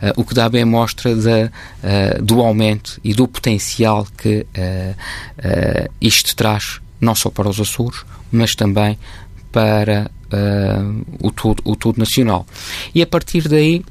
Uh, 0.00 0.20
o 0.20 0.24
que 0.24 0.34
dá 0.34 0.48
bem 0.48 0.64
mostra 0.64 1.10
uh, 1.12 2.22
do 2.22 2.40
aumento 2.40 3.00
e 3.02 3.14
do 3.14 3.26
potencial 3.26 4.06
que 4.16 4.46
uh, 4.56 5.90
isto 6.00 6.36
traz, 6.36 6.80
não 7.00 7.14
só 7.14 7.30
para 7.30 7.48
os 7.48 7.60
Açores, 7.60 8.04
mas 8.30 8.54
também 8.54 8.98
para 9.50 10.10
o, 11.22 11.30
todo, 11.30 11.62
o 11.64 11.76
todo 11.76 11.98
nacional. 11.98 12.44
E 12.92 13.00
a 13.00 13.06
partir 13.06 13.48
daí, 13.48 13.84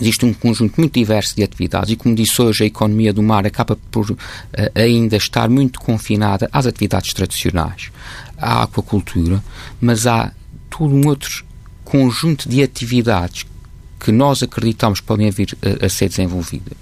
Existe 0.00 0.24
um 0.24 0.32
conjunto 0.32 0.78
muito 0.78 0.94
diverso 0.94 1.34
de 1.34 1.42
atividades 1.42 1.90
e, 1.90 1.96
como 1.96 2.14
disse 2.14 2.40
hoje, 2.40 2.64
a 2.64 2.66
economia 2.66 3.12
do 3.12 3.22
mar 3.22 3.46
acaba 3.46 3.76
por 3.90 4.10
uh, 4.10 4.16
ainda 4.74 5.16
estar 5.16 5.48
muito 5.48 5.80
confinada 5.80 6.48
às 6.52 6.66
atividades 6.66 7.12
tradicionais, 7.12 7.90
à 8.36 8.62
aquacultura, 8.62 9.42
mas 9.80 10.06
há 10.06 10.32
todo 10.70 10.94
um 10.94 11.06
outro 11.08 11.44
conjunto 11.84 12.48
de 12.48 12.62
atividades 12.62 13.44
que 13.98 14.12
nós 14.12 14.42
acreditamos 14.42 15.00
podem 15.00 15.30
vir 15.30 15.56
a, 15.62 15.86
a 15.86 15.88
ser 15.88 16.08
desenvolvidas. 16.08 16.76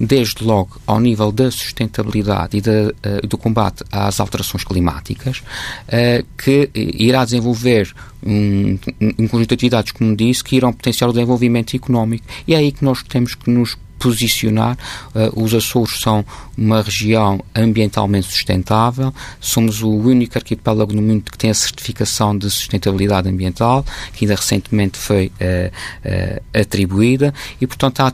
Desde 0.00 0.44
logo 0.44 0.80
ao 0.86 1.00
nível 1.00 1.32
da 1.32 1.50
sustentabilidade 1.50 2.56
e 2.56 2.60
da, 2.60 2.70
uh, 2.70 3.26
do 3.26 3.36
combate 3.36 3.84
às 3.90 4.20
alterações 4.20 4.64
climáticas, 4.64 5.38
uh, 5.38 6.26
que 6.36 6.70
irá 6.74 7.24
desenvolver 7.24 7.92
um, 8.24 8.78
um, 9.00 9.28
conjunto 9.28 9.48
de 9.48 9.54
atividades, 9.54 9.92
como 9.92 10.14
disse, 10.16 10.42
que 10.42 10.56
irão 10.56 10.72
potenciar 10.72 11.08
o 11.08 11.12
desenvolvimento 11.12 11.74
económico. 11.74 12.24
E 12.46 12.54
é 12.54 12.58
aí 12.58 12.72
que 12.72 12.84
nós 12.84 13.02
temos 13.02 13.34
que 13.34 13.50
nos 13.50 13.76
posicionar. 13.98 14.76
Uh, 15.14 15.42
os 15.42 15.54
Açores 15.54 15.98
são 16.00 16.24
uma 16.56 16.82
região 16.82 17.42
ambientalmente 17.54 18.26
sustentável, 18.26 19.12
somos 19.40 19.82
o 19.82 19.90
único 19.90 20.38
arquipélago 20.38 20.92
no 20.92 21.02
mundo 21.02 21.30
que 21.30 21.38
tem 21.38 21.50
a 21.50 21.54
certificação 21.54 22.36
de 22.36 22.50
sustentabilidade 22.50 23.28
ambiental, 23.28 23.84
que 24.12 24.24
ainda 24.24 24.34
recentemente 24.34 24.98
foi 24.98 25.30
uh, 25.40 25.68
uh, 26.08 26.60
atribuída, 26.60 27.32
e 27.60 27.66
portanto 27.66 28.00
há 28.00 28.12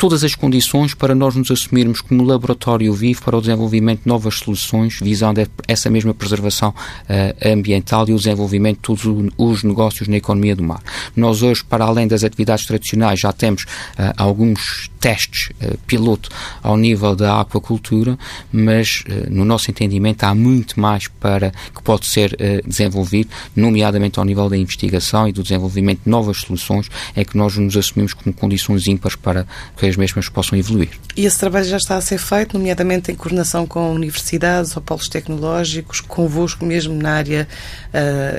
todas 0.00 0.24
as 0.24 0.34
condições 0.34 0.94
para 0.94 1.14
nós 1.14 1.36
nos 1.36 1.50
assumirmos 1.50 2.00
como 2.00 2.24
laboratório 2.24 2.90
vivo 2.94 3.20
para 3.22 3.36
o 3.36 3.40
desenvolvimento 3.40 4.00
de 4.00 4.08
novas 4.08 4.36
soluções, 4.36 4.98
visando 4.98 5.46
essa 5.68 5.90
mesma 5.90 6.14
preservação 6.14 6.70
uh, 6.70 7.52
ambiental 7.52 8.08
e 8.08 8.14
o 8.14 8.16
desenvolvimento 8.16 8.76
de 8.76 8.82
todos 9.02 9.30
os 9.36 9.62
negócios 9.62 10.08
na 10.08 10.16
economia 10.16 10.56
do 10.56 10.62
mar. 10.62 10.82
Nós 11.14 11.42
hoje, 11.42 11.62
para 11.62 11.84
além 11.84 12.08
das 12.08 12.24
atividades 12.24 12.64
tradicionais, 12.64 13.20
já 13.20 13.30
temos 13.30 13.64
uh, 13.64 14.14
alguns 14.16 14.88
testes 15.00 15.48
uh, 15.62 15.78
piloto 15.86 16.28
ao 16.62 16.76
nível 16.76 17.16
da 17.16 17.40
aquacultura, 17.40 18.18
mas 18.52 19.02
uh, 19.08 19.30
no 19.30 19.44
nosso 19.44 19.70
entendimento 19.70 20.22
há 20.24 20.34
muito 20.34 20.78
mais 20.78 21.08
para 21.08 21.50
que 21.74 21.82
pode 21.82 22.06
ser 22.06 22.34
uh, 22.34 22.68
desenvolvido, 22.68 23.30
nomeadamente 23.56 24.18
ao 24.18 24.24
nível 24.24 24.48
da 24.48 24.56
investigação 24.56 25.26
e 25.26 25.32
do 25.32 25.42
desenvolvimento 25.42 26.02
de 26.04 26.10
novas 26.10 26.38
soluções, 26.38 26.88
é 27.16 27.24
que 27.24 27.36
nós 27.36 27.56
nos 27.56 27.76
assumimos 27.76 28.12
como 28.12 28.32
condições 28.32 28.86
ímpares 28.86 29.16
para 29.16 29.46
que 29.76 29.86
as 29.86 29.96
mesmas 29.96 30.28
possam 30.28 30.58
evoluir. 30.58 30.90
E 31.16 31.24
esse 31.24 31.38
trabalho 31.38 31.64
já 31.64 31.78
está 31.78 31.96
a 31.96 32.00
ser 32.00 32.18
feito, 32.18 32.58
nomeadamente 32.58 33.10
em 33.10 33.14
coordenação 33.14 33.66
com 33.66 33.92
universidades 33.92 34.76
ou 34.76 34.82
polos 34.82 35.08
tecnológicos, 35.08 36.00
convosco 36.00 36.64
mesmo 36.64 36.94
na 36.94 37.12
área 37.12 37.48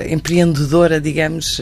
empreendedora, 0.08 1.00
digamos, 1.00 1.60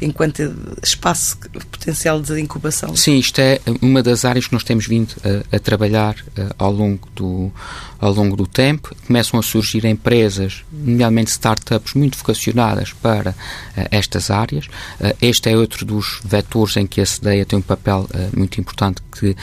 enquanto 0.00 0.54
espaço 0.82 1.38
potencial 1.70 2.20
de 2.20 2.40
incubação? 2.40 2.96
Sim, 2.96 3.18
isto 3.18 3.40
é 3.40 3.60
uma 3.80 4.02
das 4.02 4.24
áreas 4.24 4.37
que 4.46 4.52
nós 4.52 4.64
temos 4.64 4.86
vindo 4.86 5.14
a, 5.24 5.56
a 5.56 5.58
trabalhar 5.58 6.14
uh, 6.14 6.54
ao, 6.58 6.72
longo 6.72 7.08
do, 7.14 7.50
ao 7.98 8.12
longo 8.12 8.36
do 8.36 8.46
tempo. 8.46 8.94
Começam 9.06 9.38
a 9.38 9.42
surgir 9.42 9.84
empresas, 9.84 10.64
nomeadamente 10.72 11.30
startups, 11.30 11.94
muito 11.94 12.16
vocacionadas 12.16 12.92
para 12.92 13.30
uh, 13.30 13.34
estas 13.90 14.30
áreas. 14.30 14.66
Uh, 14.66 15.16
este 15.20 15.50
é 15.50 15.56
outro 15.56 15.84
dos 15.84 16.20
vetores 16.24 16.76
em 16.76 16.86
que 16.86 17.00
a 17.00 17.04
CDEA 17.04 17.44
tem 17.44 17.58
um 17.58 17.62
papel 17.62 18.08
muito 18.36 18.60
importante 18.60 19.00
que 19.12 19.36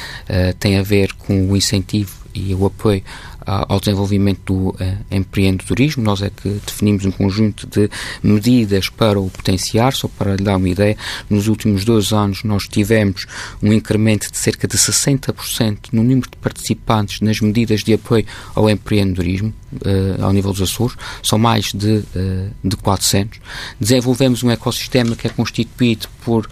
tem 0.59 0.77
a 0.77 0.83
ver 0.83 1.13
com 1.13 1.51
o 1.51 1.55
incentivo 1.55 2.24
e 2.35 2.53
o 2.53 2.65
apoio 2.65 3.01
ao 3.45 3.79
desenvolvimento 3.79 4.53
do 4.53 4.69
uh, 4.69 4.77
empreendedorismo. 5.11 6.03
Nós 6.03 6.21
é 6.21 6.29
que 6.29 6.49
definimos 6.65 7.05
um 7.05 7.11
conjunto 7.11 7.67
de 7.67 7.89
medidas 8.23 8.89
para 8.89 9.19
o 9.19 9.29
potenciar, 9.29 9.93
só 9.93 10.07
para 10.07 10.35
lhe 10.35 10.43
dar 10.43 10.57
uma 10.57 10.67
ideia, 10.67 10.97
nos 11.29 11.47
últimos 11.47 11.85
dois 11.85 12.11
anos 12.11 12.43
nós 12.43 12.67
tivemos 12.67 13.27
um 13.61 13.71
incremento 13.71 14.31
de 14.31 14.37
cerca 14.37 14.67
de 14.67 14.77
60% 14.77 15.77
no 15.91 16.01
número 16.01 16.29
de 16.29 16.37
participantes 16.37 17.21
nas 17.21 17.39
medidas 17.39 17.83
de 17.83 17.93
apoio 17.93 18.25
ao 18.55 18.69
empreendedorismo 18.69 19.53
uh, 19.73 20.23
ao 20.23 20.33
nível 20.33 20.51
dos 20.51 20.61
Açores, 20.61 20.97
são 21.21 21.37
mais 21.37 21.71
de, 21.71 21.97
uh, 21.97 22.51
de 22.63 22.75
400. 22.77 23.39
Desenvolvemos 23.79 24.41
um 24.41 24.49
ecossistema 24.49 25.15
que 25.15 25.27
é 25.27 25.29
constituído 25.29 26.07
por 26.23 26.49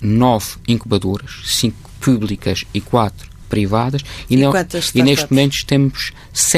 nove 0.00 0.46
incubadoras, 0.68 1.42
cinco 1.44 1.90
públicas 1.98 2.64
e 2.72 2.80
quatro 2.80 3.35
privadas 3.46 4.02
e, 4.28 4.34
e, 4.34 4.36
não, 4.36 4.52
e 4.94 5.02
neste 5.02 5.30
momento 5.30 5.64
temos 5.66 6.12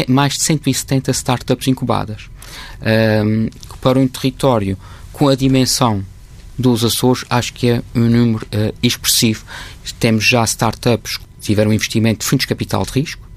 mais 0.08 0.34
de 0.34 0.42
170 0.42 1.10
startups 1.10 1.68
incubadas 1.68 2.28
um, 3.24 3.48
para 3.80 3.98
um 3.98 4.08
território 4.08 4.76
com 5.12 5.28
a 5.28 5.34
dimensão 5.34 6.04
dos 6.58 6.84
Açores, 6.84 7.24
acho 7.30 7.52
que 7.52 7.70
é 7.70 7.82
um 7.94 8.00
número 8.00 8.44
uh, 8.46 8.74
expressivo. 8.82 9.44
Temos 10.00 10.24
já 10.24 10.44
startups 10.44 11.16
que 11.16 11.24
tiveram 11.40 11.72
investimento 11.72 12.20
de 12.20 12.26
fundos 12.26 12.42
de 12.42 12.48
capital 12.48 12.84
de 12.84 12.90
risco, 12.92 13.27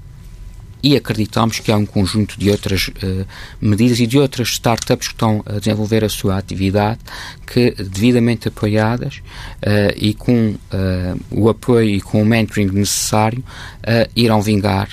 e 0.82 0.96
acreditamos 0.96 1.60
que 1.60 1.70
há 1.70 1.76
um 1.76 1.86
conjunto 1.86 2.38
de 2.38 2.50
outras 2.50 2.88
uh, 2.88 3.26
medidas 3.60 4.00
e 4.00 4.06
de 4.06 4.18
outras 4.18 4.48
startups 4.48 5.08
que 5.08 5.14
estão 5.14 5.42
a 5.46 5.58
desenvolver 5.58 6.04
a 6.04 6.08
sua 6.08 6.36
atividade 6.36 6.98
que, 7.46 7.70
devidamente 7.70 8.48
apoiadas 8.48 9.16
uh, 9.16 9.94
e 9.96 10.12
com 10.12 10.50
uh, 10.50 11.20
o 11.30 11.48
apoio 11.48 11.88
e 11.88 12.00
com 12.00 12.20
o 12.22 12.26
mentoring 12.26 12.70
necessário, 12.72 13.42
irão 14.14 14.40
vingar 14.40 14.90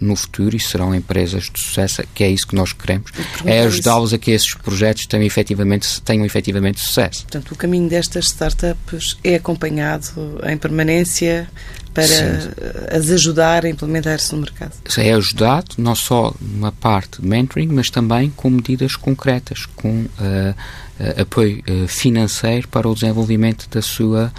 no 0.00 0.16
futuro 0.16 0.56
e 0.56 0.60
serão 0.60 0.94
empresas 0.94 1.50
de 1.50 1.60
sucesso, 1.60 2.02
que 2.14 2.24
é 2.24 2.30
isso 2.30 2.46
que 2.46 2.54
nós 2.54 2.72
queremos, 2.72 3.10
é 3.44 3.60
ajudá-los 3.60 4.14
a 4.14 4.18
que 4.18 4.30
esses 4.30 4.54
projetos 4.54 5.04
tenham 5.06 5.26
efetivamente, 5.26 6.00
tenham 6.00 6.24
efetivamente 6.24 6.80
sucesso. 6.80 7.24
Portanto, 7.24 7.52
o 7.52 7.56
caminho 7.56 7.90
destas 7.90 8.26
startups 8.26 9.18
é 9.22 9.34
acompanhado 9.34 10.40
em 10.48 10.56
permanência 10.56 11.46
para 11.94 12.06
Sim. 12.06 12.50
as 12.90 13.10
ajudar 13.10 13.64
a 13.64 13.68
implementar-se 13.68 14.34
no 14.34 14.40
mercado. 14.40 14.72
É 14.96 15.12
ajudado 15.12 15.74
não 15.78 15.94
só 15.94 16.34
numa 16.40 16.72
parte 16.72 17.20
de 17.20 17.28
mentoring, 17.28 17.68
mas 17.68 17.90
também 17.90 18.30
com 18.30 18.50
medidas 18.50 18.96
concretas, 18.96 19.66
com 19.76 19.88
uh, 19.88 20.06
uh, 20.18 21.20
apoio 21.20 21.62
uh, 21.68 21.86
financeiro 21.88 22.66
para 22.68 22.88
o 22.88 22.94
desenvolvimento 22.94 23.68
da 23.70 23.82
sua 23.82 24.32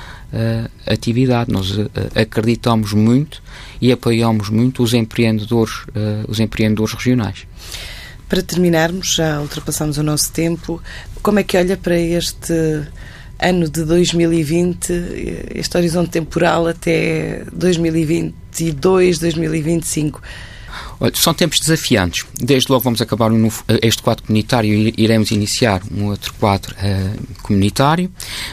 atividade. 0.88 1.52
Nós 1.52 1.68
acreditamos 2.16 2.92
muito 2.92 3.40
e 3.80 3.92
apoiamos 3.92 4.50
muito 4.50 4.82
os 4.82 4.96
empreendedores, 4.96 5.86
os 6.28 6.40
empreendedores 6.40 6.96
regionais. 6.96 7.46
Para 8.28 8.42
terminarmos, 8.42 9.14
já 9.14 9.40
ultrapassamos 9.40 10.00
o 10.00 10.02
nosso 10.02 10.32
tempo, 10.32 10.82
como 11.22 11.38
é 11.38 11.44
que 11.44 11.56
olha 11.56 11.78
para 11.78 12.00
este 12.00 12.82
ano 13.44 13.68
de 13.68 13.84
2020, 13.84 14.94
este 15.54 15.78
horizonte 15.78 16.12
temporal 16.12 16.68
até 16.68 17.44
2022, 17.52 19.20
2025. 19.20 20.22
Olha, 21.04 21.12
são 21.16 21.34
tempos 21.34 21.60
desafiantes. 21.60 22.26
Desde 22.34 22.72
logo 22.72 22.86
vamos 22.86 23.02
acabar 23.02 23.30
um 23.30 23.46
eh, 23.46 23.80
este 23.82 24.02
quadro 24.02 24.24
comunitário 24.24 24.74
e 24.74 24.94
iremos 24.96 25.32
iniciar 25.32 25.82
um 25.92 26.06
outro 26.06 26.34
quadro 26.36 26.74
uh, 26.76 27.42
comunitário, 27.42 28.10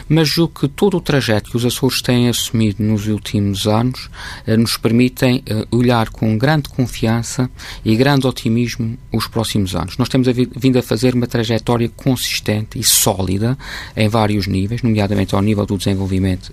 mas 0.09 0.27
julgo 0.27 0.59
que 0.59 0.67
todo 0.67 0.97
o 0.97 0.99
trajeto 0.99 1.49
que 1.49 1.55
os 1.55 1.63
Açores 1.63 2.01
têm 2.01 2.27
assumido 2.27 2.83
nos 2.83 3.07
últimos 3.07 3.67
anos 3.67 4.09
uh, 4.45 4.57
nos 4.57 4.75
permitem 4.75 5.45
uh, 5.49 5.77
olhar 5.77 6.09
com 6.09 6.37
grande 6.37 6.67
confiança 6.67 7.49
e 7.85 7.95
grande 7.95 8.27
otimismo 8.27 8.97
os 9.13 9.27
próximos 9.27 9.73
anos. 9.73 9.95
Nós 9.97 10.09
temos 10.09 10.27
a 10.27 10.33
vindo 10.33 10.77
a 10.77 10.83
fazer 10.83 11.15
uma 11.15 11.27
trajetória 11.27 11.87
consistente 11.87 12.77
e 12.77 12.83
sólida 12.83 13.57
em 13.95 14.09
vários 14.09 14.45
níveis, 14.45 14.81
nomeadamente 14.81 15.33
ao 15.33 15.41
nível 15.41 15.65
do 15.65 15.77
desenvolvimento 15.77 16.51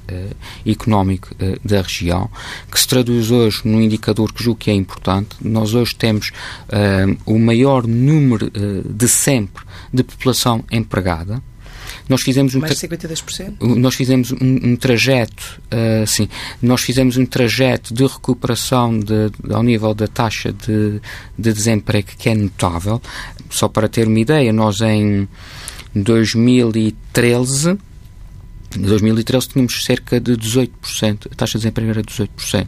económico 0.64 1.34
da 1.64 1.82
região, 1.82 2.30
que 2.70 2.78
se 2.78 2.87
traduz 2.87 3.32
hoje 3.32 3.62
num 3.64 3.80
indicador 3.80 4.32
que 4.32 4.44
julgo 4.44 4.61
que 4.61 4.70
é 4.70 4.74
importante. 4.74 5.30
Nós 5.40 5.74
hoje 5.74 5.88
temos 5.92 6.31
uh, 6.68 7.16
o 7.24 7.38
maior 7.38 7.87
número 7.87 8.46
uh, 8.46 8.92
de 8.92 9.09
sempre 9.09 9.64
de 9.92 10.03
população 10.03 10.64
empregada. 10.70 11.42
Nós 12.09 12.22
fizemos 12.22 12.55
um 12.55 12.61
Mais 12.61 12.79
de 12.79 12.88
52%? 12.88 13.57
Nós 13.61 13.94
fizemos 13.94 14.33
um, 14.33 14.37
um 14.40 14.77
trajeto, 14.77 15.61
uh, 15.72 16.07
sim, 16.07 16.29
nós 16.62 16.81
fizemos 16.81 17.16
um 17.16 17.27
trajeto 17.27 17.92
de 17.92 18.07
recuperação 18.07 18.98
de, 18.98 19.31
ao 19.53 19.62
nível 19.62 19.94
da 19.94 20.07
taxa 20.07 20.53
de, 20.53 21.01
de 21.38 21.53
desemprego 21.53 22.09
que 22.18 22.31
é 22.31 22.35
notável. 22.35 23.01
Só 23.51 23.68
para 23.68 23.88
ter 23.88 24.07
uma 24.07 24.18
ideia, 24.18 24.53
nós 24.53 24.81
em 24.81 25.29
2013 25.94 27.79
em 28.77 28.83
2013 28.83 29.48
tínhamos 29.48 29.83
cerca 29.83 30.20
de 30.20 30.33
18%, 30.33 31.29
a 31.33 31.35
taxa 31.35 31.59
de 31.59 31.62
desemprego 31.62 31.90
era 31.90 32.03
18%. 32.03 32.66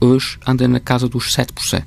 Hoje 0.00 0.38
anda 0.46 0.68
na 0.68 0.78
casa 0.78 1.08
dos 1.08 1.34
7% 1.34 1.84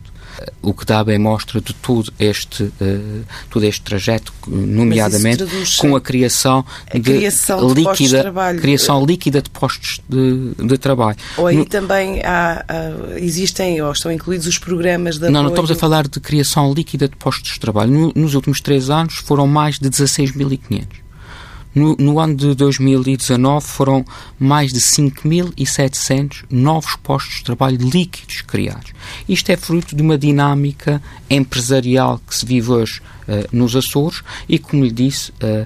o 0.62 0.73
que 0.73 0.86
dá 0.86 1.04
bem 1.04 1.17
mostra 1.17 1.60
de 1.60 1.73
todo 1.73 2.12
este, 2.19 2.63
uh, 2.63 3.25
todo 3.49 3.63
este 3.65 3.82
trajeto, 3.82 4.34
nomeadamente 4.47 5.43
com 5.80 5.95
a 5.95 6.01
criação, 6.01 6.65
a 6.89 6.97
de, 6.97 7.01
criação 7.01 7.67
de 7.67 7.82
líquida, 7.82 8.34
criação 8.60 9.06
líquida 9.06 9.41
de 9.41 9.49
postos 9.49 10.01
de, 10.08 10.54
de 10.56 10.77
trabalho. 10.77 11.17
Ou 11.38 11.47
aí 11.47 11.58
no, 11.58 11.65
também 11.65 12.21
há, 12.23 12.65
há, 12.67 13.19
existem 13.19 13.82
ou 13.82 13.91
estão 13.91 14.12
incluídos 14.12 14.47
os 14.47 14.58
programas 14.58 15.17
da. 15.17 15.30
Não, 15.30 15.43
não 15.43 15.49
estamos 15.49 15.71
a 15.71 15.75
falar 15.75 16.08
de 16.08 16.19
criação 16.19 16.73
líquida 16.73 17.08
de 17.08 17.15
postos 17.15 17.54
de 17.54 17.60
trabalho. 17.60 17.91
No, 17.91 18.12
nos 18.15 18.36
últimos 18.36 18.62
três 18.62 18.89
anos 18.89 19.15
foram 19.15 19.47
mais 19.47 19.80
de 19.80 19.89
16.500. 19.89 20.86
No, 21.73 21.95
no, 21.97 22.19
ano 22.19 22.36
de 22.36 22.53
2019 22.53 23.65
foram 23.65 24.05
mais 24.38 24.73
de 24.73 24.79
5.700 24.79 26.43
novos 26.49 26.95
postos 26.97 27.36
de 27.36 27.43
trabalho 27.45 27.77
líquidos 27.77 28.41
criados. 28.41 28.91
Isto 29.27 29.51
é 29.51 29.57
fruto 29.57 29.95
de 29.95 30.01
uma 30.01 30.17
dinâmica 30.17 31.01
empresarial 31.29 32.19
que 32.27 32.36
se 32.36 32.45
vive 32.45 32.71
hoje 32.71 33.01
uh, 33.27 33.47
nos 33.55 33.75
Açores 33.75 34.21
e, 34.49 34.60
como 34.60 34.84
lhe 34.84 34.91
disse, 34.91 35.31
uh, 35.31 35.65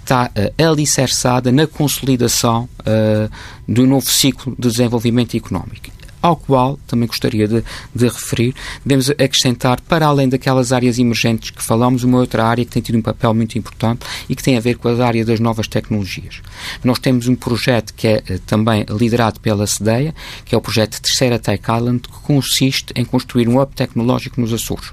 está 0.00 0.30
uh, 0.30 0.62
alicerçada 0.62 1.52
na 1.52 1.66
consolidação 1.66 2.68
uh, 2.80 3.30
do 3.68 3.86
novo 3.86 4.10
ciclo 4.10 4.54
de 4.58 4.68
desenvolvimento 4.68 5.36
económico 5.36 5.92
ao 6.22 6.36
qual 6.36 6.78
também 6.86 7.08
gostaria 7.08 7.48
de, 7.48 7.64
de, 7.94 8.04
referir, 8.04 8.54
devemos 8.86 9.10
acrescentar, 9.10 9.80
para 9.80 10.06
além 10.06 10.28
daquelas 10.28 10.72
áreas 10.72 10.98
emergentes 10.98 11.50
que 11.50 11.62
falamos, 11.62 12.04
uma 12.04 12.18
outra 12.18 12.44
área 12.44 12.64
que 12.64 12.70
tem 12.70 12.80
tido 12.80 12.96
um 12.96 13.02
papel 13.02 13.34
muito 13.34 13.58
importante 13.58 14.06
e 14.28 14.36
que 14.36 14.42
tem 14.42 14.56
a 14.56 14.60
ver 14.60 14.76
com 14.76 14.88
a 14.88 15.04
área 15.04 15.24
das 15.24 15.40
novas 15.40 15.66
tecnologias. 15.66 16.40
Nós 16.84 17.00
temos 17.00 17.26
um 17.26 17.34
projeto 17.34 17.92
que 17.94 18.06
é 18.06 18.22
eh, 18.28 18.38
também 18.46 18.86
liderado 18.88 19.40
pela 19.40 19.66
CDEA, 19.66 20.14
que 20.44 20.54
é 20.54 20.58
o 20.58 20.60
projeto 20.60 21.00
Terceira 21.00 21.38
Tech 21.38 21.62
Island, 21.68 22.02
que 22.02 22.20
consiste 22.22 22.92
em 22.94 23.04
construir 23.04 23.48
um 23.48 23.60
hub 23.60 23.74
tecnológico 23.74 24.40
nos 24.40 24.52
Açores. 24.52 24.90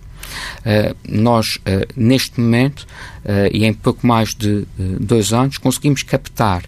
Uh, 0.60 0.96
nós, 1.08 1.58
uh, 1.58 1.88
neste 1.96 2.40
momento, 2.40 2.82
uh, 3.26 3.50
e 3.52 3.66
em 3.66 3.74
pouco 3.74 4.06
mais 4.06 4.30
de 4.36 4.66
dois 5.00 5.34
anos, 5.34 5.58
conseguimos 5.58 6.04
captar 6.04 6.64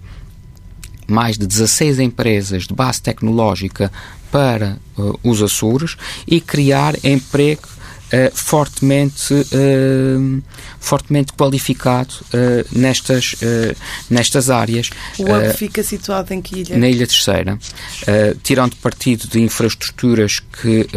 mais 1.12 1.38
de 1.38 1.45
16 1.45 2.00
empresas 2.00 2.63
de 2.63 2.74
base 2.74 3.02
tecnológica 3.02 3.91
para 4.32 4.78
uh, 4.97 5.19
os 5.24 5.41
Açores 5.41 5.97
e 6.28 6.39
criar 6.39 6.95
emprego 7.04 7.67
fortemente, 8.34 9.34
fortemente 10.82 11.32
qualificado 11.32 12.13
nestas, 12.69 13.36
nestas 14.10 14.50
áreas. 14.50 14.89
O 15.17 15.24
hub 15.24 15.54
fica 15.56 15.82
situado 15.82 16.34
em 16.34 16.41
que 16.41 16.60
ilha? 16.60 16.78
Na 16.78 16.89
Ilha 16.89 17.08
Terceira, 17.08 17.58
tirando 18.43 18.76
partido 18.76 19.30
de 19.30 19.39
infraestruturas 19.39 20.41
que 20.41 20.89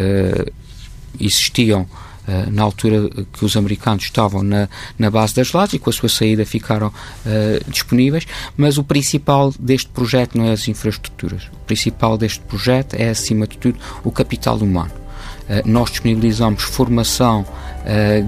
existiam 1.21 1.87
Uh, 2.27 2.51
na 2.51 2.63
altura 2.63 3.11
que 3.33 3.45
os 3.45 3.55
americanos 3.55 4.05
estavam 4.05 4.43
na, 4.43 4.67
na 4.99 5.11
base 5.11 5.35
das 5.35 5.53
lajes 5.53 5.75
e 5.75 5.79
com 5.79 5.91
a 5.91 5.93
sua 5.93 6.09
saída 6.09 6.47
ficaram 6.47 6.87
uh, 6.89 7.71
disponíveis, 7.71 8.27
mas 8.57 8.79
o 8.79 8.83
principal 8.83 9.53
deste 9.61 9.91
projeto 9.91 10.39
não 10.39 10.47
é 10.47 10.53
as 10.53 10.67
infraestruturas. 10.67 11.43
O 11.53 11.67
principal 11.67 12.17
deste 12.17 12.41
projeto 12.41 12.95
é, 12.95 13.11
acima 13.11 13.47
de 13.47 13.59
tudo, 13.59 13.79
o 14.03 14.11
capital 14.11 14.57
humano. 14.57 14.91
Uh, 14.91 15.69
nós 15.69 15.91
disponibilizamos 15.91 16.63
formação 16.63 17.45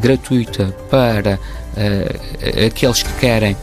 gratuita 0.02 0.66
para 0.90 1.40
aqueles 2.66 3.02
que 3.02 3.12
querem 3.14 3.56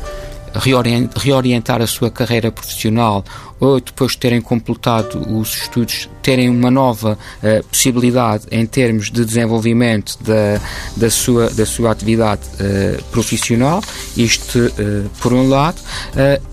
reorientar 1.15 1.83
a 1.83 1.87
sua 1.87 2.09
carreira 2.09 2.51
profissional 2.51 3.23
ou 3.63 3.80
depois 3.80 4.12
de 4.12 4.17
terem 4.17 4.41
completado 4.41 5.19
os 5.38 5.56
estudos, 5.56 6.10
terem 6.21 6.49
uma 6.49 6.69
nova 6.69 7.17
uh, 7.41 7.63
possibilidade 7.67 8.45
em 8.52 8.65
termos 8.65 9.10
de 9.10 9.23
desenvolvimento 9.23 10.17
da, 10.21 10.60
da, 10.97 11.10
sua, 11.10 11.49
da 11.49 11.65
sua 11.65 11.91
atividade 11.91 12.41
uh, 12.56 13.04
profissional, 13.06 13.82
isto 14.17 14.60
uh, 14.60 15.10
por 15.21 15.32
um 15.32 15.47
lado, 15.47 15.82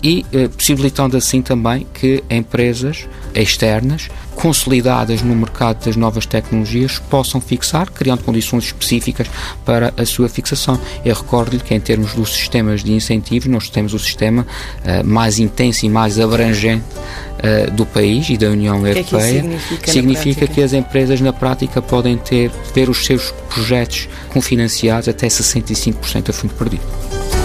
e 0.02 0.24
possibilitando 0.56 1.16
assim 1.16 1.42
também 1.42 1.86
que 1.92 2.22
empresas 2.30 3.08
externas 3.34 4.08
consolidadas 4.40 5.20
no 5.22 5.34
mercado 5.34 5.84
das 5.84 5.96
novas 5.96 6.24
tecnologias 6.24 6.98
possam 6.98 7.40
fixar, 7.40 7.90
criando 7.90 8.24
condições 8.24 8.64
específicas 8.64 9.26
para 9.64 9.92
a 9.96 10.06
sua 10.06 10.28
fixação. 10.28 10.80
Eu 11.04 11.14
recordo-lhe 11.14 11.62
que, 11.62 11.74
em 11.74 11.80
termos 11.80 12.14
dos 12.14 12.32
sistemas 12.32 12.82
de 12.82 12.92
incentivos, 12.92 13.48
nós 13.48 13.68
temos 13.68 13.92
o 13.92 13.98
sistema 13.98 14.46
uh, 14.84 15.06
mais 15.06 15.38
intenso 15.38 15.84
e 15.84 15.90
mais 15.90 16.18
abrangente 16.18 16.84
uh, 16.88 17.70
do 17.72 17.84
país 17.84 18.30
e 18.30 18.38
da 18.38 18.48
União 18.48 18.86
é 18.86 18.90
Europeia. 18.90 19.42
Que 19.42 19.42
significa, 19.42 19.92
significa 19.92 20.46
que 20.46 20.62
as 20.62 20.72
empresas, 20.72 21.20
na 21.20 21.32
prática, 21.32 21.82
podem 21.82 22.16
ter, 22.16 22.50
ter 22.72 22.88
os 22.88 23.04
seus 23.04 23.32
projetos 23.50 24.08
confinanciados 24.30 25.08
até 25.08 25.26
65% 25.26 26.30
a 26.30 26.32
fundo 26.32 26.54
perdido. 26.54 27.39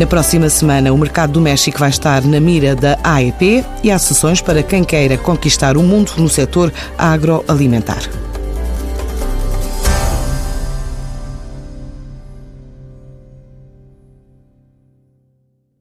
Na 0.00 0.06
próxima 0.06 0.48
semana, 0.48 0.94
o 0.94 0.96
mercado 0.96 1.34
do 1.34 1.42
México 1.42 1.78
vai 1.78 1.90
estar 1.90 2.24
na 2.24 2.40
mira 2.40 2.74
da 2.74 2.98
AEP 3.04 3.62
e 3.84 3.90
há 3.90 3.98
sessões 3.98 4.40
para 4.40 4.62
quem 4.62 4.82
queira 4.82 5.18
conquistar 5.18 5.76
o 5.76 5.82
mundo 5.82 6.12
no 6.16 6.26
setor 6.26 6.72
agroalimentar. 6.96 8.29